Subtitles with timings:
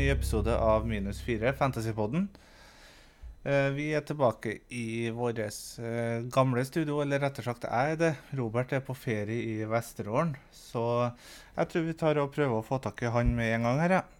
[0.00, 2.28] ny episode av Minus 4, Fantasypodden.
[3.44, 8.10] Eh, vi er tilbake i vårt eh, gamle studio, eller rettere sagt jeg er det.
[8.38, 10.84] Robert er på ferie i Vesterålen, så
[11.56, 13.96] jeg tror vi tar og prøver å få tak i han med en gang her,
[13.98, 14.19] ja.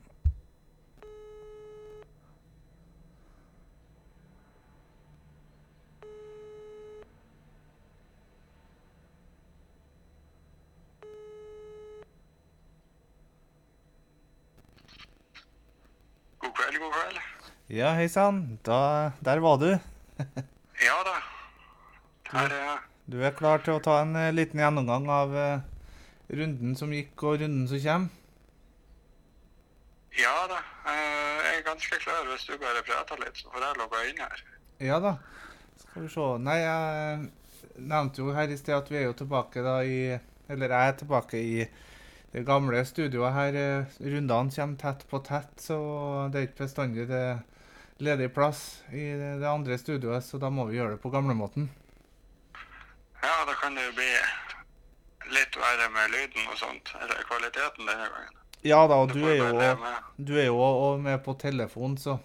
[16.91, 17.19] Kveld.
[17.71, 18.59] Ja, hei sann.
[18.67, 19.71] Der var du.
[20.81, 21.13] Ja da.
[22.33, 22.79] Her er jeg.
[23.13, 25.61] Du er klar til å ta en eh, liten gjennomgang av eh,
[26.39, 28.09] runden som gikk og runden som kommer?
[30.17, 30.61] Ja da.
[30.89, 32.25] eh, Jeg er ganske klar.
[32.31, 34.43] Hvis du bare prater litt, så får jeg logge inn her.
[34.89, 35.13] Ja da.
[35.85, 36.27] Skal vi se.
[36.49, 40.01] Nei, jeg nevnte jo her i sted at vi er jo tilbake da i
[40.51, 41.55] Eller jeg er tilbake i
[42.33, 43.55] det gamle studioet her.
[43.59, 45.79] eh, Rundene kommer tett på tett, så
[46.33, 47.25] det er ikke bestandig det
[48.01, 51.69] ledig plass i det andre studioet, så da må vi gjøre det på gamlemåten.
[53.21, 54.09] Ja, da kan det jo bli
[55.37, 56.95] litt verre med lyden og sånt.
[57.03, 58.37] Eller kvaliteten denne gangen.
[58.65, 59.77] Ja da, og du er jo.
[60.17, 62.19] Du er jo med på telefon, så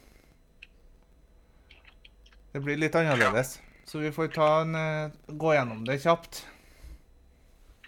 [2.56, 3.58] Det blir litt annerledes.
[3.84, 6.46] Så vi får ta en, eh, gå gjennom det kjapt.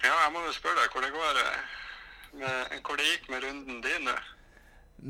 [0.04, 1.62] Ja, jeg må jo spørre deg hvor det går eh,
[2.42, 4.16] med, hvor det gikk med runden din nå.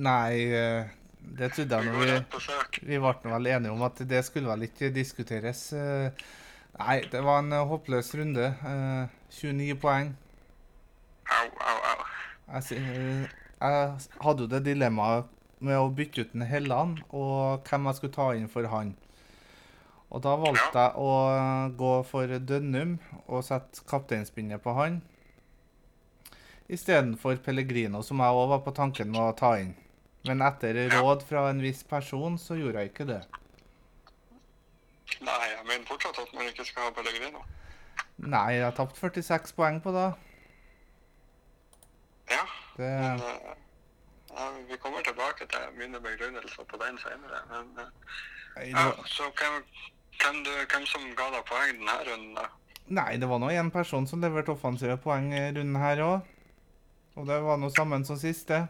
[0.08, 0.90] Nei, eh,
[1.38, 2.90] det trodde jeg når vi.
[2.92, 5.72] Vi ble vel enige om at det skulle vel ikke diskuteres.
[5.74, 6.12] eh.
[6.78, 8.52] Nei, det var en eh, håpløs runde.
[8.72, 10.14] Eh, 29 poeng.
[11.28, 12.06] Au, au, au.
[12.54, 13.26] Jeg, eh,
[13.60, 18.14] jeg hadde jo det dilemmaet med å bytte ut en Helland og hvem jeg skulle
[18.14, 18.94] ta inn for han.
[20.14, 25.02] Og da valgte jeg å eh, gå for Dønnum og sette kapteinspinnet på han.
[26.68, 29.76] Istedenfor Pellegrino, som jeg òg var på tanken med å ta inn.
[30.28, 33.22] Men etter råd fra en viss person, så gjorde jeg ikke det.
[35.24, 37.46] Nei, jeg mener fortsatt at man ikke skal ha Pellegrino.
[38.18, 40.10] Nei, jeg har tapt 46 poeng på det.
[42.28, 42.44] Ja,
[42.76, 43.56] det men uh,
[44.34, 47.44] ja, vi kommer tilbake til mine begrunnelser på den senere.
[47.54, 49.62] Men eh, ja, så hvem,
[50.20, 52.50] hvem, du, hvem som ga deg poeng denne runden, da?
[52.88, 56.34] nei, det var nå én person som leverte offensive poeng i runden her òg.
[57.18, 58.68] Og det var noe sammen som sist, det.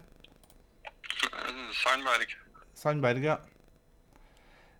[1.75, 2.35] Sandberg.
[2.79, 3.35] Sandberg, ja.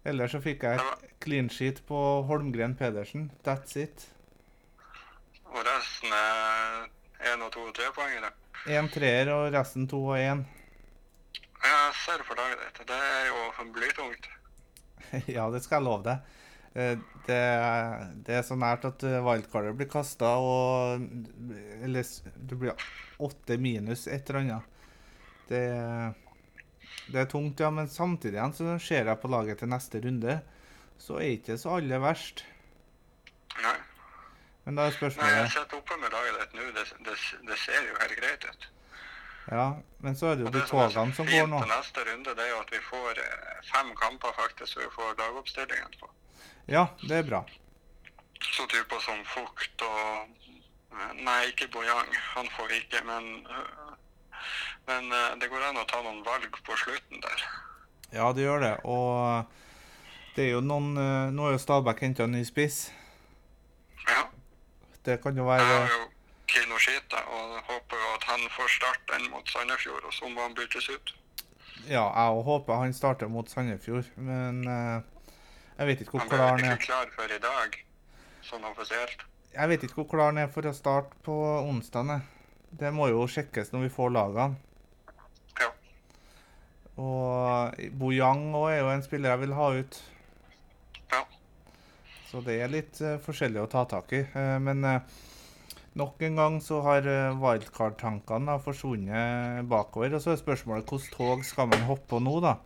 [0.07, 3.27] Ellers så fikk jeg et clean sheet på Holmgren Pedersen.
[3.44, 4.07] That's it.
[5.51, 6.88] Og resten er
[7.33, 8.31] én og to og tre poengere.
[8.72, 10.45] Én treer og resten to og én.
[11.67, 12.88] Jeg ser for laget dette.
[12.88, 14.29] Det er jo blytungt.
[15.35, 16.36] ja, det skal jeg love deg.
[16.77, 17.38] Eh, Det,
[18.23, 21.01] det er så nært at Wildcarder wildcardet blir kasta, og
[21.83, 22.85] Eller det blir
[23.19, 24.69] åtte minus et eller annet.
[25.49, 25.63] Det,
[27.11, 30.38] det er tungt, ja, men samtidig igjen så ser jeg på laget til neste runde,
[31.03, 32.45] så er ikke det så aller verst.
[33.59, 33.75] Nei.
[34.63, 36.67] Men da er Nei, jeg spørsmålet sitter oppe med laget ditt nå.
[36.77, 37.15] Det, det,
[37.49, 38.69] det ser jo helt greit ut.
[39.51, 39.67] Ja,
[40.03, 41.59] men så er det jo de togene som går nå.
[41.59, 43.91] togene som går fint til neste runde, det er jo at vi får eh, fem
[43.99, 46.11] kamper faktisk, så vi får lagoppstillingen på.
[46.67, 47.44] Ja, det er bra.
[48.44, 50.33] Så typer som Fukt og
[51.17, 52.09] Nei, ikke Bojang.
[52.35, 53.47] Han får ikke, men
[54.88, 57.41] Men øh, det går an å ta noen valg på slutten der.
[58.13, 58.75] Ja, det gjør det.
[58.88, 59.44] Og
[60.35, 62.91] det er jo noen eh, Nå er jo Stabæk henta ny spiss.
[64.07, 64.23] Ja.
[65.06, 66.06] Det kan jo Jeg være har jo
[66.47, 70.89] Kinoskita og håper jo at han får starten mot Sandefjord, og så må han byttes
[70.89, 71.13] ut.
[71.89, 75.01] Ja, jeg håper han starter mot Sandefjord, men eh,
[75.77, 76.85] jeg vet ikke hvor Han klar ble han ikke er.
[76.85, 77.75] klar før i dag,
[78.47, 79.25] sånn offisielt.
[79.53, 82.15] Jeg vet ikke hvor klar han er for å starte på onsdag.
[82.77, 84.57] Det må jo sjekkes når vi får lagene.
[85.61, 85.69] Ja.
[86.97, 90.01] Og Bojang òg er jo en spiller jeg vil ha ut.
[91.13, 91.24] Ja.
[92.27, 94.24] Så det er litt uh, forskjellig å ta tak i.
[94.33, 95.00] Uh, men uh,
[95.97, 100.18] nok en gang så har uh, wildcard-tankene forsvunnet bakover.
[100.18, 102.57] Og så er spørsmålet hvilket tog skal man hoppe på nå, da?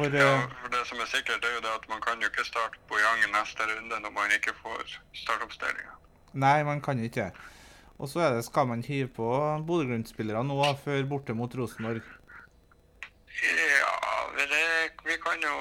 [0.00, 2.28] For Ja, eh, for det som er sikkert, er jo det at man kan jo
[2.30, 5.92] ikke starte Bojang i neste runde når man ikke får startoppstillinga.
[6.32, 7.26] Nei, man kan ikke.
[7.98, 9.28] Og så er det, skal man hive på
[9.68, 12.00] Bodø-Glimt-spillere nå før borte mot Rosenborg.
[13.44, 13.92] Ja,
[14.38, 14.64] vi, det,
[15.04, 15.52] vi kan jo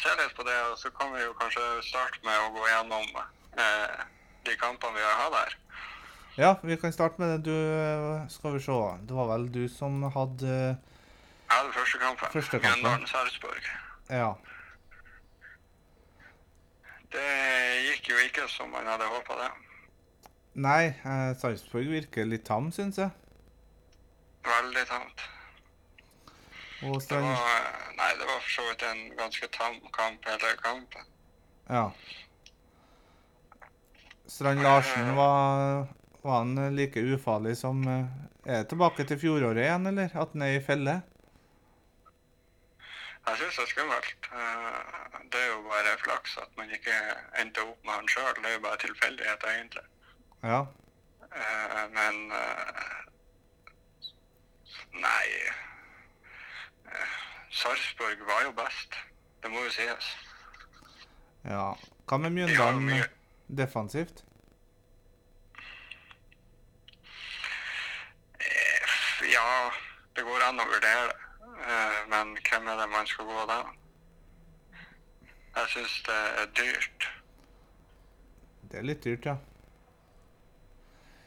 [0.00, 3.12] se litt på det, og så kan vi jo kanskje starte med å gå gjennom
[3.20, 4.00] eh,
[4.48, 5.58] de kampene vi har hatt her.
[6.40, 7.38] Ja, vi kan starte med det.
[7.50, 8.80] Du, eh, skal vi se.
[9.04, 12.36] Det var vel du som hadde Jeg hadde første kampen.
[12.40, 13.81] Første kampen.
[14.08, 14.32] Ja.
[17.12, 17.28] Det
[17.86, 19.50] gikk jo ikke som man hadde håpa det.
[20.64, 23.12] Nei, eh, Sarpsborg virker litt tam, syns jeg.
[24.44, 25.28] Veldig tamt.
[26.82, 27.38] Det var,
[27.94, 31.04] nei, det var for så vidt en ganske tam kamp hele kampen.
[31.68, 31.84] Ja.
[34.26, 35.86] Strand Larsen, var,
[36.22, 38.06] var han like ufarlig som eh,
[38.46, 40.10] Er tilbake til fjoråret igjen, eller?
[40.18, 40.96] At han er i felle?
[43.26, 44.28] Jeg syns det er skummelt.
[44.32, 46.94] Eh, Det er jo bare flaks at man ikke
[47.40, 48.34] endte opp med han sjøl.
[48.42, 49.84] Det er jo bare tilfeldighet, egentlig.
[50.42, 50.60] Ja.
[51.32, 52.98] Eh, Men eh,
[54.92, 55.28] Nei
[57.50, 58.98] Sarpsborg var jo best.
[59.42, 60.10] Det må jo sies.
[61.44, 61.72] ja.
[62.06, 63.04] Hva med De Mjøndalen eh,
[63.48, 64.24] defensivt?
[69.32, 69.70] Ja,
[70.16, 71.18] det går an å vurdere det.
[71.62, 73.60] Eh, Men hvem er det man skal gå da?
[75.56, 77.08] Jeg syns det er dyrt.
[78.72, 79.34] Det er litt dyrt, ja.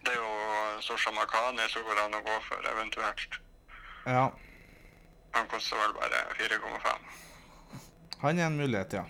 [0.05, 0.31] Det er jo
[0.85, 3.37] Sosha Makani som går an å gå for, eventuelt.
[4.05, 4.25] Ja.
[5.35, 7.05] Han koster vel bare 4,5.
[8.23, 9.05] Han er en mulighet, ja.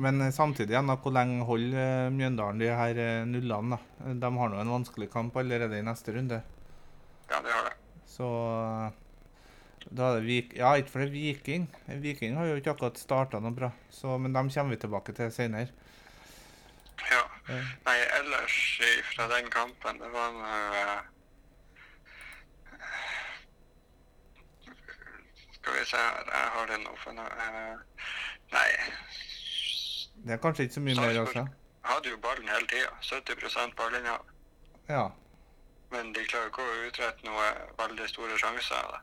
[0.00, 3.76] Men eh, samtidig ja, hvor lenge holder eh, Mjøndalen de her nullene?
[3.76, 4.14] da?
[4.22, 6.40] De har nå en vanskelig kamp allerede i neste runde.
[7.30, 7.76] Ja, de har det.
[8.10, 8.26] Så
[9.88, 10.56] da er det Vik...
[10.56, 11.68] Ja, ikke for det er Viking.
[12.02, 15.32] Viking har jo ikke akkurat starta noe bra, så, men dem kommer vi tilbake til
[15.32, 15.72] senere.
[17.10, 17.22] Ja.
[17.86, 18.56] Nei, ellers
[19.14, 20.98] fra den kampen, det var nå eh,
[25.54, 28.04] Skal vi se her, jeg har det nå for noe eh,
[28.52, 28.68] Nei.
[30.24, 31.42] Det er kanskje ikke så mye mer å si.
[31.88, 32.92] Hadde jo ballen hele tida.
[33.02, 34.24] 70% ballinnehav.
[34.90, 35.04] Ja.
[35.90, 37.46] Men de klarer ikke å utrette noe
[37.78, 39.00] veldig store sjanser det.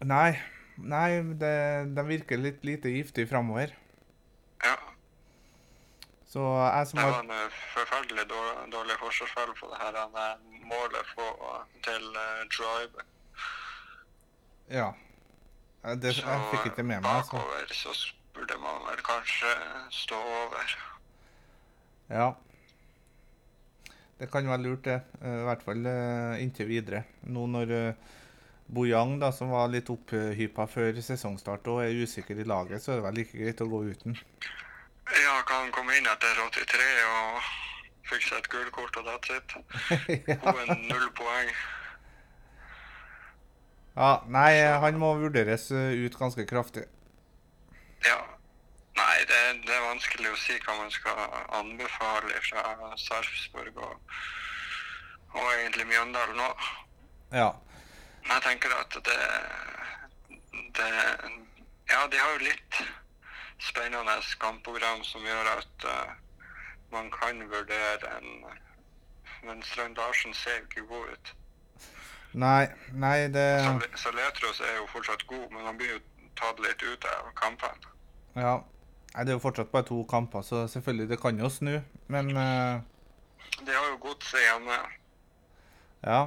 [0.00, 0.32] Nei,
[0.80, 1.56] nei det,
[1.92, 3.74] de virker litt lite giftig framover.
[4.64, 4.76] Ja.
[6.30, 9.98] Så jeg som har Det var en eh, forferdelig dårlig, dårlig forsvarsspill på det her
[9.98, 11.26] han, eh, målet på,
[11.84, 13.04] til uh, Drive.
[14.70, 14.92] Ja.
[16.00, 17.36] Det, Så jeg fikk ikke med meg, altså.
[17.36, 17.92] bakover så
[18.36, 19.52] burde man vel kanskje
[19.90, 20.76] stå over.
[22.08, 22.30] Ja.
[24.20, 25.00] Det kan være lurt, det.
[25.20, 25.86] I hvert fall
[26.40, 27.02] inntil videre.
[27.22, 28.16] Nå når uh,
[28.70, 33.00] Bojang, da, som var litt opphypa før sesongstart og er usikker i laget, så er
[33.00, 34.18] det vel like greit å gå uten.
[35.10, 37.48] Ja, kan komme inn etter 83 og
[38.06, 39.56] fikse et gullkort og that's it?
[40.30, 40.36] ja.
[40.44, 41.50] Og en null poeng.
[43.96, 44.12] ja.
[44.30, 44.52] Nei,
[44.84, 46.84] han må vurderes eh, ut ganske kraftig.
[48.06, 48.20] Ja.
[49.00, 51.18] Nei, det, det er vanskelig å si hva man skal
[51.58, 54.14] anbefale fra Sarpsborg og,
[55.34, 56.48] og egentlig Mjøndalen nå.
[57.34, 57.50] Ja.
[58.28, 59.18] Jeg tenker at det,
[60.76, 60.90] det
[61.90, 62.80] Ja, de har jo litt
[63.60, 66.12] spennende kampprogram som gjør at uh,
[66.92, 68.44] man kan vurdere en
[69.42, 71.34] Men Strand Larsen ser jo ikke god ut.
[72.32, 73.46] Nei, nei, det
[73.96, 76.00] så Letros er jo fortsatt god, men han blir jo
[76.36, 77.94] tatt litt ut av kampene.
[78.36, 78.58] Ja.
[79.14, 81.80] Nei, det er jo fortsatt bare to kamper, så selvfølgelig, det kan jo snu.
[82.06, 82.78] Men uh...
[83.66, 84.76] De har jo godset hjemme.
[86.04, 86.20] Ja.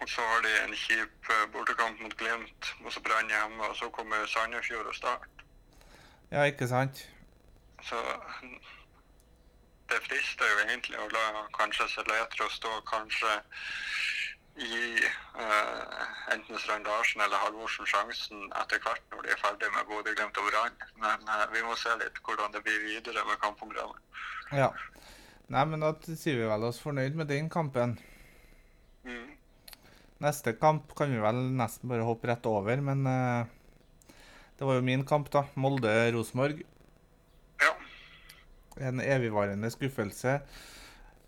[0.00, 3.76] Og så har de en kjip eh, bortekamp mot Glimt, og så Brann hjemme, og
[3.76, 5.28] så kommer Sandefjord og Start.
[6.30, 7.08] Ja, ikke sant?
[7.82, 7.96] Så
[9.90, 13.32] det frister jo egentlig å la kanskje Seletro stå, kanskje
[14.60, 15.00] gi
[15.38, 20.14] uh, enten Strand Larsen eller Halvorsen sjansen etter hvert når de er ferdig med Bodø,
[20.14, 20.76] Glimt og Brann.
[21.02, 24.02] Men uh, vi må se litt hvordan det blir videre med kampprogrammet.
[24.52, 24.70] Ja.
[25.50, 27.96] Nei, men da sier vi vel oss fornøyd med den kampen.
[29.06, 29.30] Mm.
[30.20, 33.48] Neste kamp kan vi vel nesten bare hoppe rett over, men uh,
[34.58, 35.46] det var jo min kamp, da.
[35.56, 36.60] Molde-Rosenborg.
[37.62, 37.70] Ja.
[38.90, 40.40] En evigvarende skuffelse.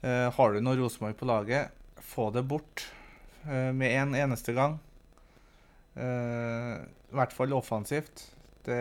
[0.05, 1.73] Uh, har du noe Rosenborg på laget,
[2.05, 2.85] få det bort
[3.47, 4.81] uh, med en eneste gang.
[5.93, 8.23] I hvert fall offensivt.
[8.64, 8.76] Det,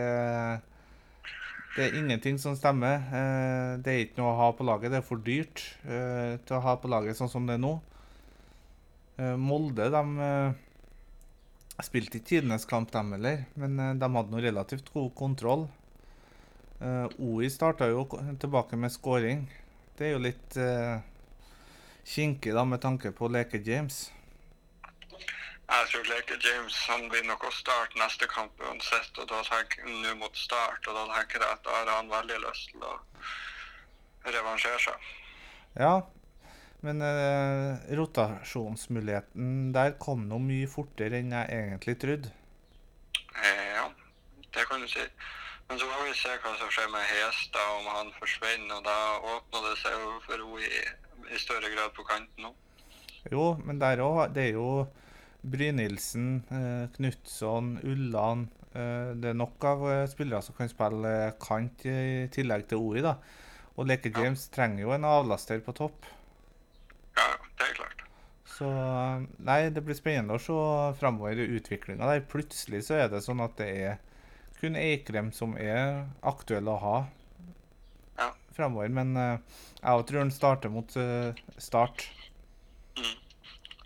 [1.75, 3.03] det er ingenting som stemmer.
[3.83, 4.93] Det er ikke noe å ha på laget.
[4.93, 7.73] Det er for dyrt til å ha på laget sånn som det er nå.
[9.21, 10.53] Eh, Molde de eh,
[11.85, 15.69] spilte ikke tidenes kamp, dem heller, men eh, de hadde noe relativt god kontroll.
[16.81, 18.07] OI starta jo
[18.41, 19.43] tilbake med scoring.
[19.93, 20.55] Det er jo litt
[22.09, 23.99] kinkig da, med tanke på Leke James.
[24.81, 29.85] Jeg tror Leke James han blir nok å starte neste kamp uansett, og da tenker
[29.85, 32.95] nå mot start, og da tenker jeg at da har han veldig lyst til å
[34.25, 35.13] revansjere seg.
[35.77, 35.93] Ja,
[36.81, 42.31] men eh, rotasjonsmuligheten der kom nå mye fortere enn jeg egentlig trodde.
[43.37, 43.85] Eh, ja,
[44.53, 45.05] det kan du si.
[45.69, 48.79] Men så får vi se hva som skjer med Hestad, om han forsvinner.
[48.79, 48.95] Og da
[49.35, 50.81] åpner det seg jo for henne i,
[51.31, 52.51] i større grad på kanten nå.
[53.31, 54.87] Jo, men der òg Det er jo
[55.45, 61.35] Brynildsen, eh, Knutson, Ulland eh, Det er nok av eh, spillere som kan spille eh,
[61.41, 63.15] kant i tillegg til Ori, da.
[63.77, 64.25] Og Leke Ja.
[64.25, 66.09] James trenger jo en avlaster på topp.
[67.17, 67.27] Ja,
[67.59, 68.05] det er klart.
[68.61, 68.69] Så
[69.41, 70.55] Nei, det blir spennende å se
[70.99, 72.23] framover i utviklinga der.
[72.29, 73.99] Plutselig så er det sånn at det er
[74.61, 76.97] kun Eikrem som er aktuell å ha
[78.19, 78.29] Ja.
[78.53, 78.91] framover.
[78.93, 79.39] Men eh,
[79.81, 82.05] jeg tror han starter mot eh, start.
[82.97, 83.17] Mm.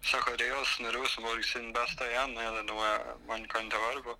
[0.05, 2.89] Rosenborg sin beste igjen, er det noe
[3.29, 4.17] man kan ta vare på?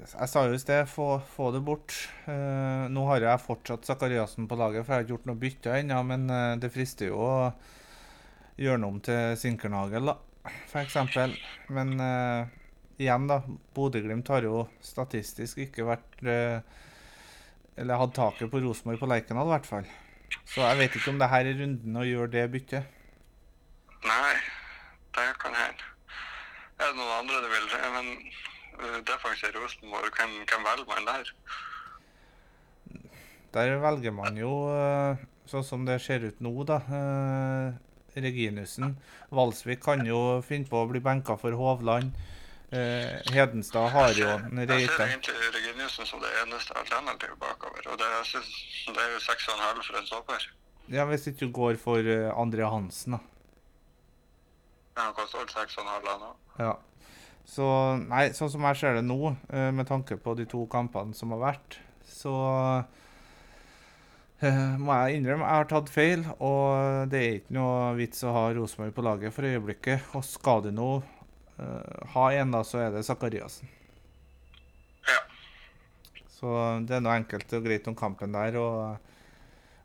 [0.00, 1.92] Jeg sa jo i sted, få, få det bort.
[2.24, 5.74] Uh, nå har jeg fortsatt Sakariassen på laget, for jeg har ikke gjort noe bytte
[5.76, 5.98] ennå.
[6.06, 6.24] Men
[6.62, 7.34] det frister jo å
[8.60, 11.34] gjøre noe om til Sinkernagel, da, for eksempel.
[11.72, 12.50] Men uh,
[13.00, 13.40] igjen, da.
[13.76, 16.60] Bodø-Glimt har jo statistisk ikke vært uh,
[17.80, 19.90] Eller hatt taket på Rosenborg på Lerkendal, i hvert fall.
[20.44, 22.98] Så jeg vet ikke om det her er runden å gjøre det byttet.
[24.04, 24.34] Nei,
[25.16, 25.88] det kan hende.
[26.80, 27.66] Er det noen andre du vil?
[27.96, 28.12] Men
[28.80, 31.34] uh, defensiv Rosenborg, hvem, hvem velger man der?
[33.50, 36.76] Der velger man jo, eh, sånn som det ser ut nå, da.
[38.14, 38.96] Reginussen.
[39.30, 42.12] Valsvik kan jo finne på å bli benka for Hovland.
[42.70, 47.82] Eh, Hedenstad har jo en Jeg ser egentlig Reginiussen som det eneste alternativet bakover.
[47.90, 48.50] Og det, synes,
[48.86, 50.46] det er jo 6,5 for en stopper.
[50.90, 53.20] Ja, Hvis ikke du går for eh, André Hansen, da.
[54.96, 56.38] Ja, Han koster vel 6,5 han òg.
[56.58, 56.76] Ja.
[57.50, 57.66] Så
[58.04, 61.32] nei, sånn som jeg ser det nå, eh, med tanke på de to kampene som
[61.34, 62.34] har vært, så
[64.84, 66.24] må jeg innrømme jeg har tatt feil.
[66.38, 70.14] Og det er ikke noe vits å ha Rosenborg på laget for øyeblikket.
[70.16, 73.68] Og skal du nå uh, ha en, da, så er det Zakariassen.
[75.08, 75.20] Ja.
[76.32, 76.56] Så
[76.88, 78.58] det er noe enkelt og greit om kampen der.
[78.60, 79.10] og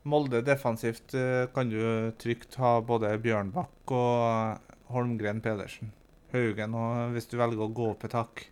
[0.06, 1.80] Molde defensivt eh, kan du
[2.20, 5.90] trygt ha både Bjørnbakk og Holmgren Pedersen.
[6.30, 8.44] Haugen og hvis du velger å gå opp et hakk.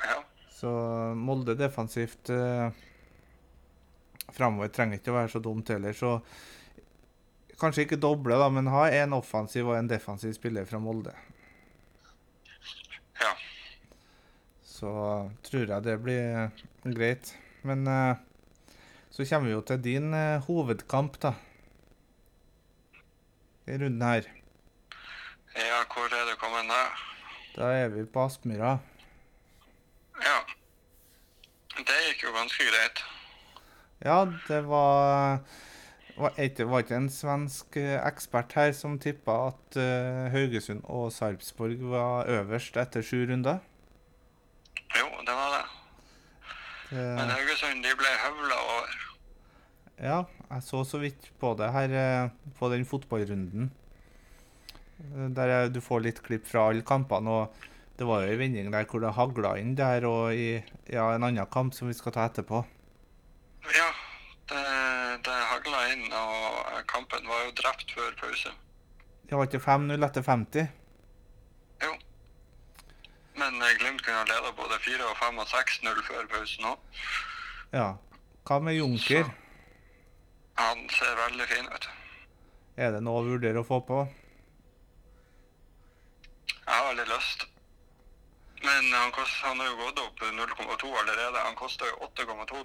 [0.00, 0.16] ja.
[0.56, 0.70] Så
[1.20, 2.72] Molde defensivt eh,
[4.34, 5.96] framover trenger ikke å være så dumt heller.
[5.96, 6.18] Så
[7.60, 11.14] kanskje ikke doble, da, men ha en offensiv og en defensiv spiller fra Molde.
[13.22, 13.32] ja.
[14.66, 14.90] Så
[15.46, 16.50] tror jeg det blir
[16.84, 17.32] greit.
[17.66, 18.16] Men eh,
[19.10, 21.32] så kommer vi jo til din eh, hovedkamp, da.
[23.66, 24.28] I runden her.
[25.56, 26.82] Ja, hvor er det kommet da?
[27.56, 28.76] Da er vi på Aspmyra.
[30.20, 30.38] Ja.
[31.76, 33.00] Det gikk jo ganske greit.
[34.04, 35.40] Ja, det var
[36.16, 42.28] var ikke, en svensk eh, ekspert her som tippa at uh, Haugesund og Sarpsborg var
[42.32, 43.58] øverst etter sju runder?
[44.96, 45.64] Jo, det var det.
[46.96, 48.94] Men Haugesund de ble høvla over.
[50.00, 53.70] ja, jeg så så vidt på det her uh, på den fotballrunden.
[55.00, 57.28] Uh, Der er- du får litt klipp fra alle kampene.
[57.28, 57.52] og
[57.98, 60.62] Det var jo ei vending der hvor det hagla inn der, og i
[60.92, 62.64] ja, en annen kamp som vi skal ta etterpå.
[63.74, 63.88] Ja,
[64.48, 64.62] det,
[65.26, 68.52] det hagla inn, og kampen var jo drept før pause.
[69.26, 70.68] Det var ikke 5-0 etter 50.
[71.82, 71.94] Jo.
[73.36, 77.02] Men eh, Glimt kunne ha leda både 4 og 5 og 6-0 før pausen òg.
[77.74, 77.88] Ja.
[78.46, 79.26] Hva med Junker?
[80.56, 81.88] Han ser veldig fin ut.
[82.76, 84.04] Er det noe å vurdere å få på?
[86.54, 87.46] Jeg har veldig lyst.
[88.62, 91.42] Men han, kost, han har jo gått opp 0,2 allerede.
[91.44, 92.62] Han koster jo 8,2.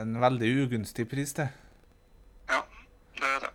[0.00, 1.48] En veldig ugunstig pris, det.
[2.50, 2.60] Ja,
[3.18, 3.50] det er det.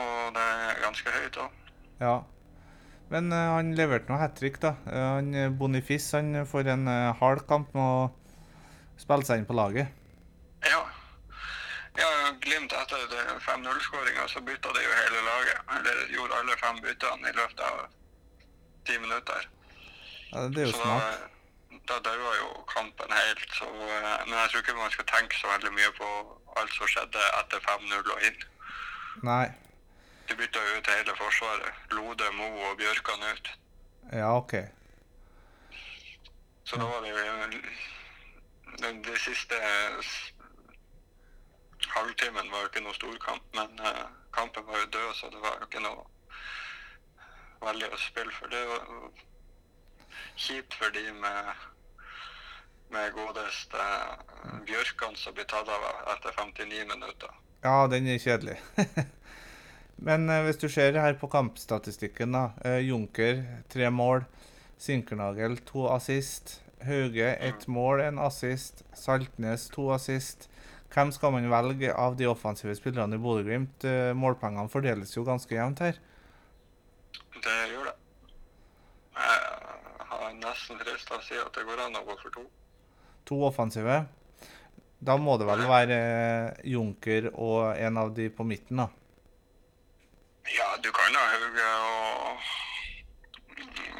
[0.00, 1.58] Og det er ganske høyt òg.
[2.00, 2.14] Ja.
[3.12, 4.74] Men uh, han leverte noe hat trick, da.
[4.88, 8.08] Uh, han Bonifis han får en uh, hard kamp med å
[9.00, 9.92] spille seg inn på laget.
[10.64, 10.80] Ja.
[12.00, 12.08] ja,
[12.40, 13.04] Glimt etter
[13.44, 15.60] 5-0-skåringa så bytta de jo hele laget.
[15.76, 17.84] Eller gjorde alle fem byttene i løpet av
[18.88, 19.48] ti minutter.
[20.32, 21.04] Ja, det er jo Så smart.
[21.12, 21.33] da,
[21.88, 23.46] da daua jo kampen helt.
[23.58, 26.08] Så, eh, men jeg tror ikke man skal tenke så veldig mye på
[26.56, 28.44] alt som skjedde etter 5-0 og inn.
[29.22, 29.46] Nei.
[30.28, 31.82] De bytta jo ut hele forsvaret.
[31.90, 33.50] Lode, Mo og Bjørkan ut.
[34.12, 34.54] Ja, OK.
[36.64, 37.18] Så da var det jo
[39.04, 39.54] de siste
[41.94, 45.58] halvtimen var jo ikke noe storkamp, men eh, kampen var jo død, så det var
[45.60, 46.04] jo ikke noe
[47.64, 48.50] veldig å spille for.
[48.52, 48.88] Det var
[50.36, 51.64] kjipt for de med,
[52.94, 55.82] med godeste bjørkene Bjørkan som blir tatt av
[56.14, 57.30] etter 59 minutter.
[57.64, 58.56] Ja, den er kjedelig.
[60.08, 62.44] Men eh, hvis du ser her på kampstatistikken, da.
[62.64, 64.24] Eh, Junker tre mål.
[64.80, 66.58] Sinkernagel to assist.
[66.84, 68.84] Hauge ett mål, en assist.
[68.96, 70.48] Saltnes to assist.
[70.94, 73.84] Hvem skal man velge av de offensive spillerne i Bodø-Glimt?
[73.88, 76.00] Eh, målpengene fordeles jo ganske jevnt her.
[77.44, 77.96] det gjør det.
[79.14, 82.44] Jeg har nesten frist til å si at det går an å gå for to.
[83.28, 84.04] To offensive.
[85.04, 88.88] Da må det vel være eh, Junker og en av de på midten, da.
[90.52, 92.40] Ja, du kan ha Hauge og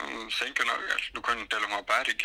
[0.05, 1.05] Senken Sinkernagel.
[1.15, 2.25] Du kan til og med ha Berg.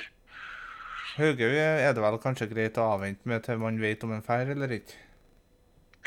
[1.19, 4.51] Haugøy er det vel kanskje greit å avvente med til man vet om en feil
[4.53, 4.95] eller ikke?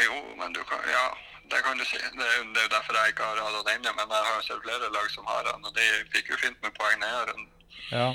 [0.01, 1.09] Jo, men du kan Ja,
[1.53, 1.99] det kan du si.
[2.01, 3.93] Det er jo det er jo derfor jeg ikke har hatt han ennå.
[3.99, 6.65] Men jeg har jo sett flere lag som har han, og de fikk jo fint
[6.65, 7.45] med poeng ned her.
[7.93, 8.09] Ja.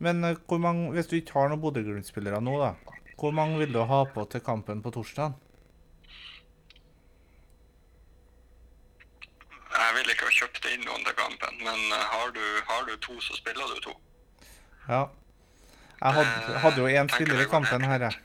[0.00, 2.72] Men eh, mange, hvis du ikke har noen Bodø-Glimt-spillere nå, da,
[3.20, 5.34] hvor mange vil du ha på til kampen på torsdag?
[9.70, 12.94] Jeg vil ikke ha kjøpt inn noen til kampen, men eh, har du, har du
[13.04, 13.92] to, så spiller du to.
[14.88, 15.02] Ja.
[16.00, 18.16] Jeg hadde, hadde jo én spiller i kampen her, jeg.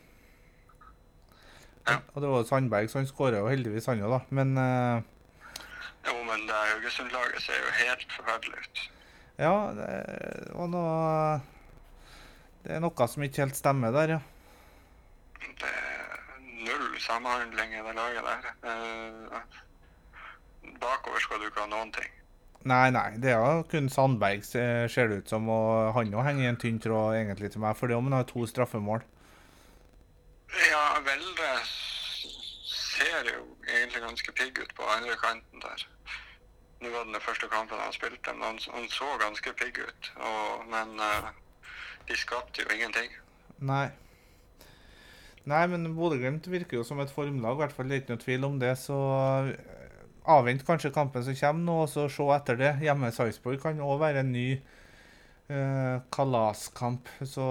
[1.90, 1.98] Ja.
[2.14, 4.22] Og det var Sandberg, så han skåra jo heldigvis, han òg, da.
[4.38, 5.04] Men uh...
[6.08, 8.82] Jo, men det Haugesund-laget ser jo helt forferdelig ut.
[9.44, 9.92] ja, det
[10.56, 10.96] var noe
[12.66, 14.20] Det er noe som ikke helt stemmer der, ja.
[15.62, 18.48] Det er null samhandling i det laget der.
[18.72, 19.42] Eh,
[20.82, 22.10] Bakover skal du ikke ha noen ting.
[22.66, 25.46] Nei, nei, det er jo kun Sandberg, ser det ut som.
[25.54, 28.18] Og han òg henger i en tynn tråd egentlig til meg, for det om han
[28.18, 29.06] har to straffemål.
[30.72, 31.52] Ja, Velde
[32.74, 35.86] ser jo egentlig ganske pigg ut på andre kanten der.
[36.82, 40.14] Nå var det den første kampen han spilte, men han, han så ganske pigg ut.
[40.18, 41.30] Og, men eh,
[42.08, 43.12] de skapte jo ingenting.
[43.66, 43.88] Nei.
[45.46, 47.90] Nei, men Bodø-Glimt virker jo som et formlag, i hvert fall.
[47.90, 48.72] Det er ikke noe tvil om det.
[48.82, 49.92] Så eh,
[50.34, 52.72] avvent kanskje kampen som kommer nå, og så se etter det.
[52.82, 54.48] Hjemme i Sarpsborg kan òg være en ny
[55.52, 57.12] uh, kalaskamp.
[57.30, 57.46] Så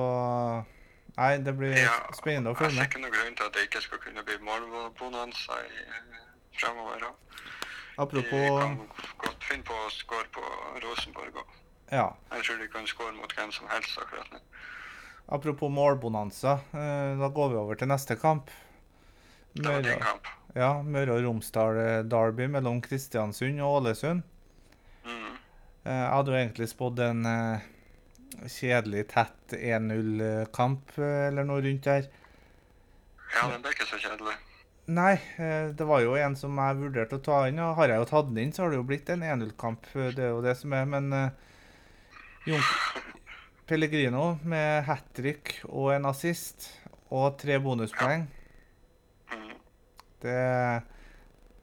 [1.15, 2.89] Nei, det blir Ja, spennende å Jeg følge ser med.
[2.91, 6.17] ikke noen grunn til at det ikke skal kunne bli målbonanza eh,
[6.59, 7.05] fremover.
[8.03, 8.75] Apropos de kan
[9.23, 10.43] godt finne på å score på
[10.83, 11.53] Rosenborg òg.
[11.95, 12.09] Ja.
[12.35, 14.41] Jeg tror de kan skåre mot hvem som helst akkurat nå.
[15.35, 18.51] Apropos målbonanza, eh, da går vi over til neste kamp.
[19.63, 20.27] Møre, kamp.
[20.59, 24.25] ja, Møre og Romsdal eh, mellom Kristiansund og Ålesund.
[25.07, 25.37] Mm.
[25.85, 27.23] Eh, Jeg hadde jo egentlig spådd en
[28.51, 32.09] kjedelig, tett 1-0-kamp eh, eller noe rundt der.
[33.35, 34.35] Ja, den ble ikke så kjedelig.
[34.95, 35.15] Nei,
[35.73, 38.27] det var jo en som jeg vurderte å ta inn, og har jeg jo tatt
[38.29, 39.87] den inn, så har det jo blitt en 1-0-kamp.
[39.97, 41.09] eh, Det er jo det som er, men
[42.45, 42.61] Jon
[43.65, 46.67] Pellegrino med hat trick og en assist
[47.09, 48.27] og tre bonuspoeng,
[50.21, 50.83] det,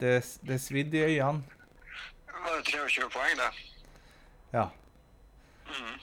[0.02, 0.16] det,
[0.48, 1.44] det svidde i øynene.
[2.26, 3.52] Det Var det 23 poeng, det?
[4.54, 4.66] Ja.
[5.70, 5.96] Mm.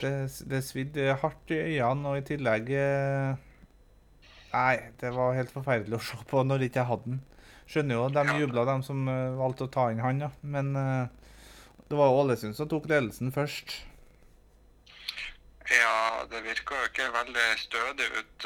[0.00, 0.14] Det,
[0.50, 3.44] det svidde hardt i øynene, og i tillegg eh,
[4.52, 7.22] Nei, det var helt forferdelig å se på når ikke jeg hadde den.
[7.66, 10.30] Skjønner jo, de jubla, de som eh, valgte å ta inn han, ja.
[10.44, 11.25] Men eh,
[11.88, 13.76] det var Ålesund som tok ledelsen først.
[15.66, 18.44] Ja, det virka jo ikke veldig stødig ut.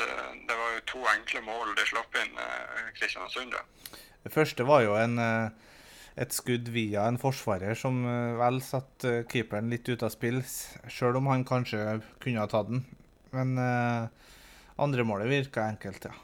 [0.49, 3.53] Det var jo to enkle mål de slapp inn, eh, Kristiansund.
[3.53, 3.99] da.
[4.25, 5.51] Det første var jo en, eh,
[6.17, 10.43] et skudd via en forsvarer som eh, vel satte keeperen litt ut av spill,
[10.89, 12.85] sjøl om han kanskje kunne ha tatt den.
[13.33, 14.09] Men eh,
[14.79, 16.17] andre målet virka enkelt, ja.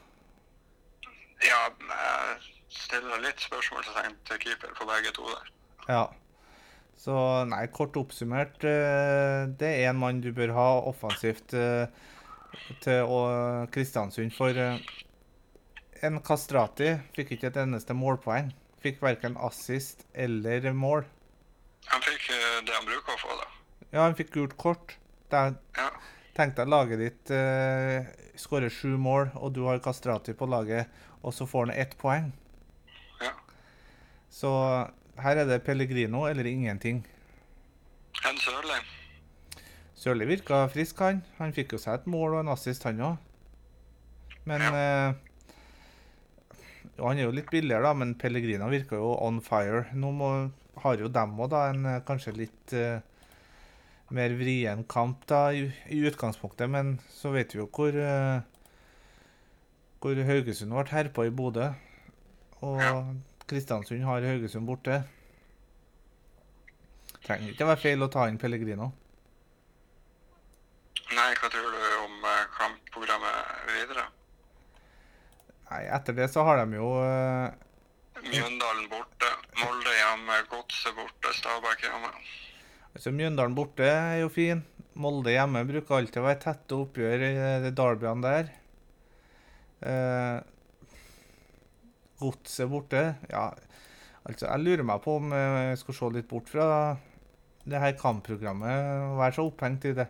[1.45, 2.37] Ja, jeg
[2.73, 5.51] stiller litt spørsmålstegn til keeper på begge to der.
[5.87, 6.05] Ja.
[6.97, 7.13] Så
[7.45, 11.85] nei, kort oppsummert, eh, det er en mann du bør ha offensivt eh,
[12.81, 13.11] til
[13.73, 14.33] Kristiansund.
[14.33, 14.79] For eh,
[16.07, 18.49] en Kastrati fikk ikke et eneste målpoeng.
[18.81, 21.05] Fikk verken assist eller mål.
[21.87, 22.27] Han fikk
[22.67, 23.47] det han bruker å få, da.
[23.93, 24.97] Ja, han fikk gult kort.
[25.31, 25.89] Der Ja.
[26.37, 28.05] tenkte jeg laget ditt eh,
[28.37, 30.87] skårer sju mål, og du har Kastrati på laget,
[31.23, 32.31] og så får han ett poeng.
[33.21, 33.31] ja.
[34.29, 34.51] Så
[35.23, 37.03] her er det Pellegrino eller ingenting.
[38.25, 38.79] En Sørli.
[39.97, 41.23] Sørli virka frisk, han.
[41.39, 43.17] Han fikk jo seg et mål og en assist, han òg.
[44.47, 45.13] Men eh,
[46.95, 49.85] jo, Han er jo litt billigere, da, men Pellegrino virker jo on fire.
[49.93, 50.31] Nå må,
[50.83, 53.01] har jo dem òg en eh, kanskje litt eh,
[54.13, 58.45] mer vrien kamp da, i, i utgangspunktet, men så vet vi jo hvor eh,
[60.01, 61.71] hvor Haugesund ble herpa i Bodø.
[62.61, 62.93] Og Ja.
[63.47, 65.01] Kristiansund har Haugesund borte.
[67.23, 68.91] Trenger ikke å være feil å ta inn Pellegrino.
[71.15, 74.03] Nei, hva tror du om eh, kampprogrammet videre?
[75.69, 77.47] Nei, etter det så har de jo uh,
[78.27, 79.29] Mjøndalen borte,
[79.59, 82.11] Molde hjemme, Godset borte, Stabæk hjemme.
[82.93, 84.63] altså Mjøndalen borte er jo fin.
[84.97, 87.33] Molde hjemme bruker alltid å være tette oppgjør i
[87.65, 88.53] de derbyene der.
[89.87, 90.37] Eh,
[92.17, 93.51] Godset borte Ja,
[94.25, 96.67] altså, jeg lurer meg på om eh, jeg skal se litt bort fra
[97.67, 100.07] det her kampprogrammet og være så opphengt i det.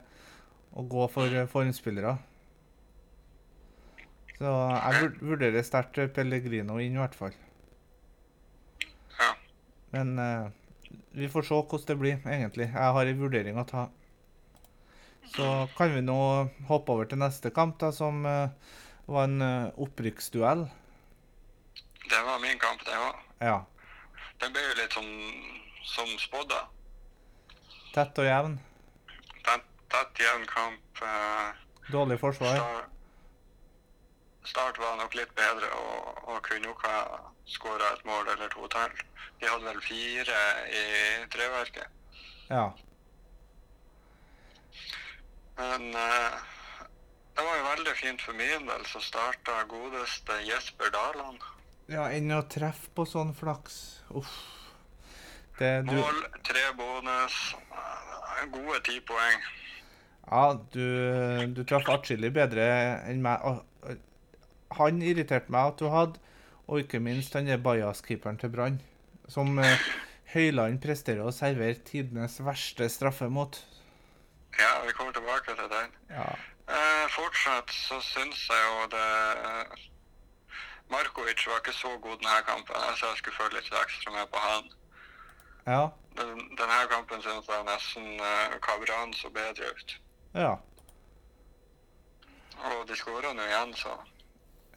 [0.78, 2.18] Og gå for eh, formspillere.
[4.38, 7.34] Så jeg vurderer sterkt Pellegrino inn, i hvert fall.
[9.18, 9.32] Ja.
[9.96, 10.52] Men uh,
[11.18, 12.68] vi får se hvordan det blir, egentlig.
[12.70, 13.88] Jeg har en vurdering å ta.
[15.34, 16.20] Så kan vi nå
[16.70, 18.54] hoppe over til neste kamp, da, som uh,
[19.10, 20.68] var en uh, opprykksduell.
[22.18, 23.18] Det var min kamp, det òg.
[23.46, 23.58] Ja.
[24.42, 25.12] Det ble jo litt sånn
[25.86, 26.64] som spådd, da.
[27.94, 28.56] Tett og jevn.
[29.46, 31.02] Tett, tett jevn kamp.
[31.06, 31.52] eh,
[31.94, 32.58] Dårlig forsvar.
[32.58, 32.90] Start,
[34.50, 36.98] start var nok litt bedre og, og kunne nok ha
[37.48, 38.98] skåra et mål eller to til.
[39.40, 40.40] De hadde vel fire
[40.74, 40.84] i
[41.30, 41.88] treverket.
[42.50, 42.66] Ja.
[45.62, 46.42] Men eh,
[47.38, 51.46] det var jo veldig fint for min del, så starta godeste Jesper Daland.
[51.92, 53.78] Ja, enn å treffe på sånn flaks.
[54.18, 54.34] Uff.
[55.58, 57.38] Det du Mål, tre bonus.
[58.54, 59.46] Gode ti poeng.
[60.28, 60.84] Ja, du,
[61.56, 62.68] du traff atskillig bedre
[63.10, 63.64] enn meg.
[64.78, 66.20] Han irriterte meg at du hadde,
[66.68, 68.82] og ikke minst han er Bajas-keeperen til Brann,
[69.32, 69.88] som eh,
[70.34, 73.56] Høyland presterer å servere tidenes verste straffe mot.
[74.60, 75.96] Ja, vi kommer tilbake til den.
[76.12, 76.28] Ja.
[76.68, 79.08] Eh, fortsatt så syns jeg jo det
[80.90, 82.76] Markovic var ikke så god denne kampen.
[82.98, 84.70] så jeg skulle følge litt ekstra med på han.
[85.68, 85.84] Ja.
[86.18, 89.98] Den, denne kampen syns jeg nesten uh, Kabran så bedre ut.
[90.34, 90.54] Ja.
[92.72, 93.98] Og de skåra nå igjen, så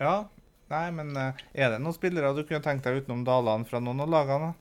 [0.01, 0.25] ja.
[0.71, 4.01] Nei, men uh, er det noen spillere du kunne tenkt deg utenom Daland fra noen
[4.05, 4.53] av lagene?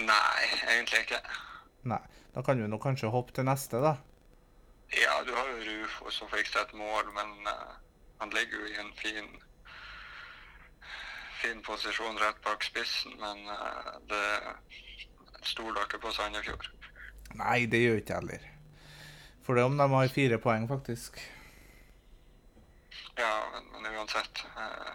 [0.00, 0.40] Nei,
[0.74, 1.20] egentlig ikke.
[1.92, 2.02] Nei.
[2.34, 3.94] Da kan vi nå kanskje hoppe til neste, da.
[5.24, 7.76] Du har jo Rufo som fikk seg et mål, men uh,
[8.20, 9.28] han ligger jo i en fin
[11.42, 16.68] fin posisjon rett bak spissen, men uh, det stoler ikke på Sandefjord.
[17.36, 18.50] Nei, det gjør ikke jeg heller.
[19.44, 21.18] For det om de har fire poeng, faktisk.
[23.18, 24.94] Ja, men, men uansett Uh,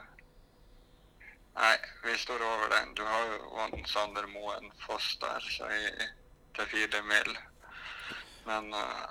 [1.59, 2.93] Nei, vi står over den.
[2.95, 5.89] Du har jo Sander Moen Foss der så i,
[6.55, 7.33] til fire mil.
[8.49, 9.09] Men eh,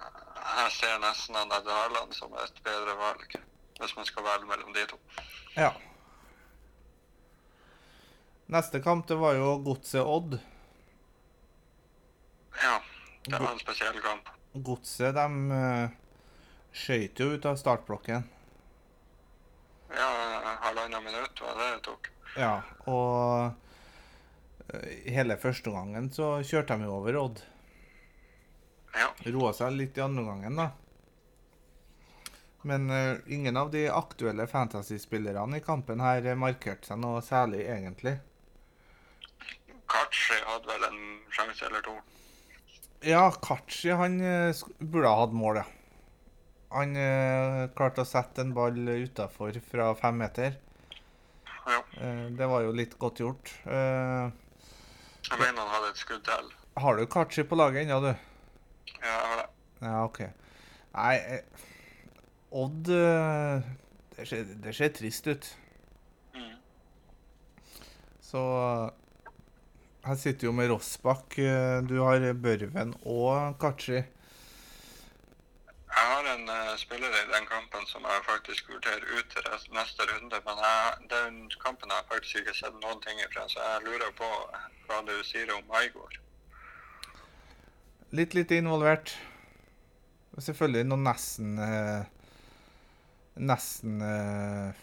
[0.62, 3.37] jeg ser nesten han der Daland som et bedre valg,
[3.79, 4.98] hvis man skal velge mellom de to.
[5.55, 5.70] Ja.
[8.51, 10.38] Neste kamp, det var jo Godset Odd.
[12.62, 12.79] Ja,
[13.29, 14.31] det var en spesiell kamp.
[14.55, 15.92] Godset, de uh,
[16.72, 18.24] skøyt jo ut av startblokken.
[19.94, 20.09] Ja,
[20.64, 22.11] halvannet minutt var det det tok.
[22.38, 22.57] Ja,
[22.90, 23.53] og
[24.72, 27.44] eh, hele første gangen så kjørte de jo over Odd.
[28.98, 29.08] Ja.
[29.32, 30.70] Roa seg litt i andre gangen, da.
[32.66, 38.16] Men uh, ingen av de aktuelle fantasy-spillerne i kampen her markerte seg noe særlig, egentlig.
[39.88, 41.94] Kachi hadde vel en sjanse eller to.
[43.06, 45.66] Ja, Kachi han uh, burde ha hatt mål, ja.
[46.74, 50.58] Han uh, klarte å sette en ball utafor fra fem meter.
[51.68, 51.82] Ja.
[52.32, 53.50] Det var jo litt godt gjort.
[53.68, 56.46] Jeg mener han hadde et skudd til.
[56.80, 58.14] har du Kachi på laget ennå, du?
[58.98, 59.48] Ja, jeg har det.
[59.83, 60.20] Ja, OK.
[60.94, 61.66] Nei, eh,
[62.59, 63.66] Odd eh,
[64.16, 65.48] det, ser, det ser trist ut.
[66.35, 66.55] Mm.
[68.24, 68.42] Så
[70.09, 71.38] her sitter jo med Rossbakk.
[71.38, 74.01] eh, Du har Børven og Kachi.
[75.98, 80.03] Jeg har en uh, spiller i den kampen som jeg faktisk vurderer ut til neste
[80.11, 83.87] runde, men jeg, den kampen har jeg faktisk ikke sett noen ting ifra, så jeg
[83.87, 84.29] lurer på
[84.87, 86.20] hva du sier om Maigård.
[88.16, 89.12] Litt lite involvert.
[90.37, 92.05] Og selvfølgelig noen nesten eh,
[93.38, 94.79] Nesten eh,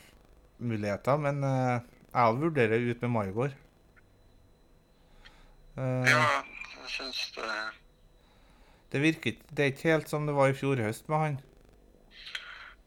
[0.64, 1.80] muligheter, men eh,
[2.16, 3.56] jeg vurderer ut med Maigård.
[5.76, 6.22] Eh, Ja,
[6.84, 7.50] jeg syns det
[8.94, 11.40] Det virker ikke Det er ikke helt som det var i fjor høst med han.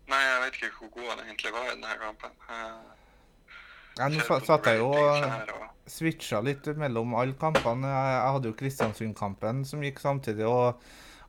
[0.09, 2.39] Nei, jeg vet ikke hvor god han egentlig var i denne kampen.
[3.99, 5.25] Ja, nå satt jeg jo og
[5.91, 7.89] switcha litt mellom alle kampene.
[7.91, 10.79] Jeg, hadde jo Kristiansund-kampen som gikk samtidig, og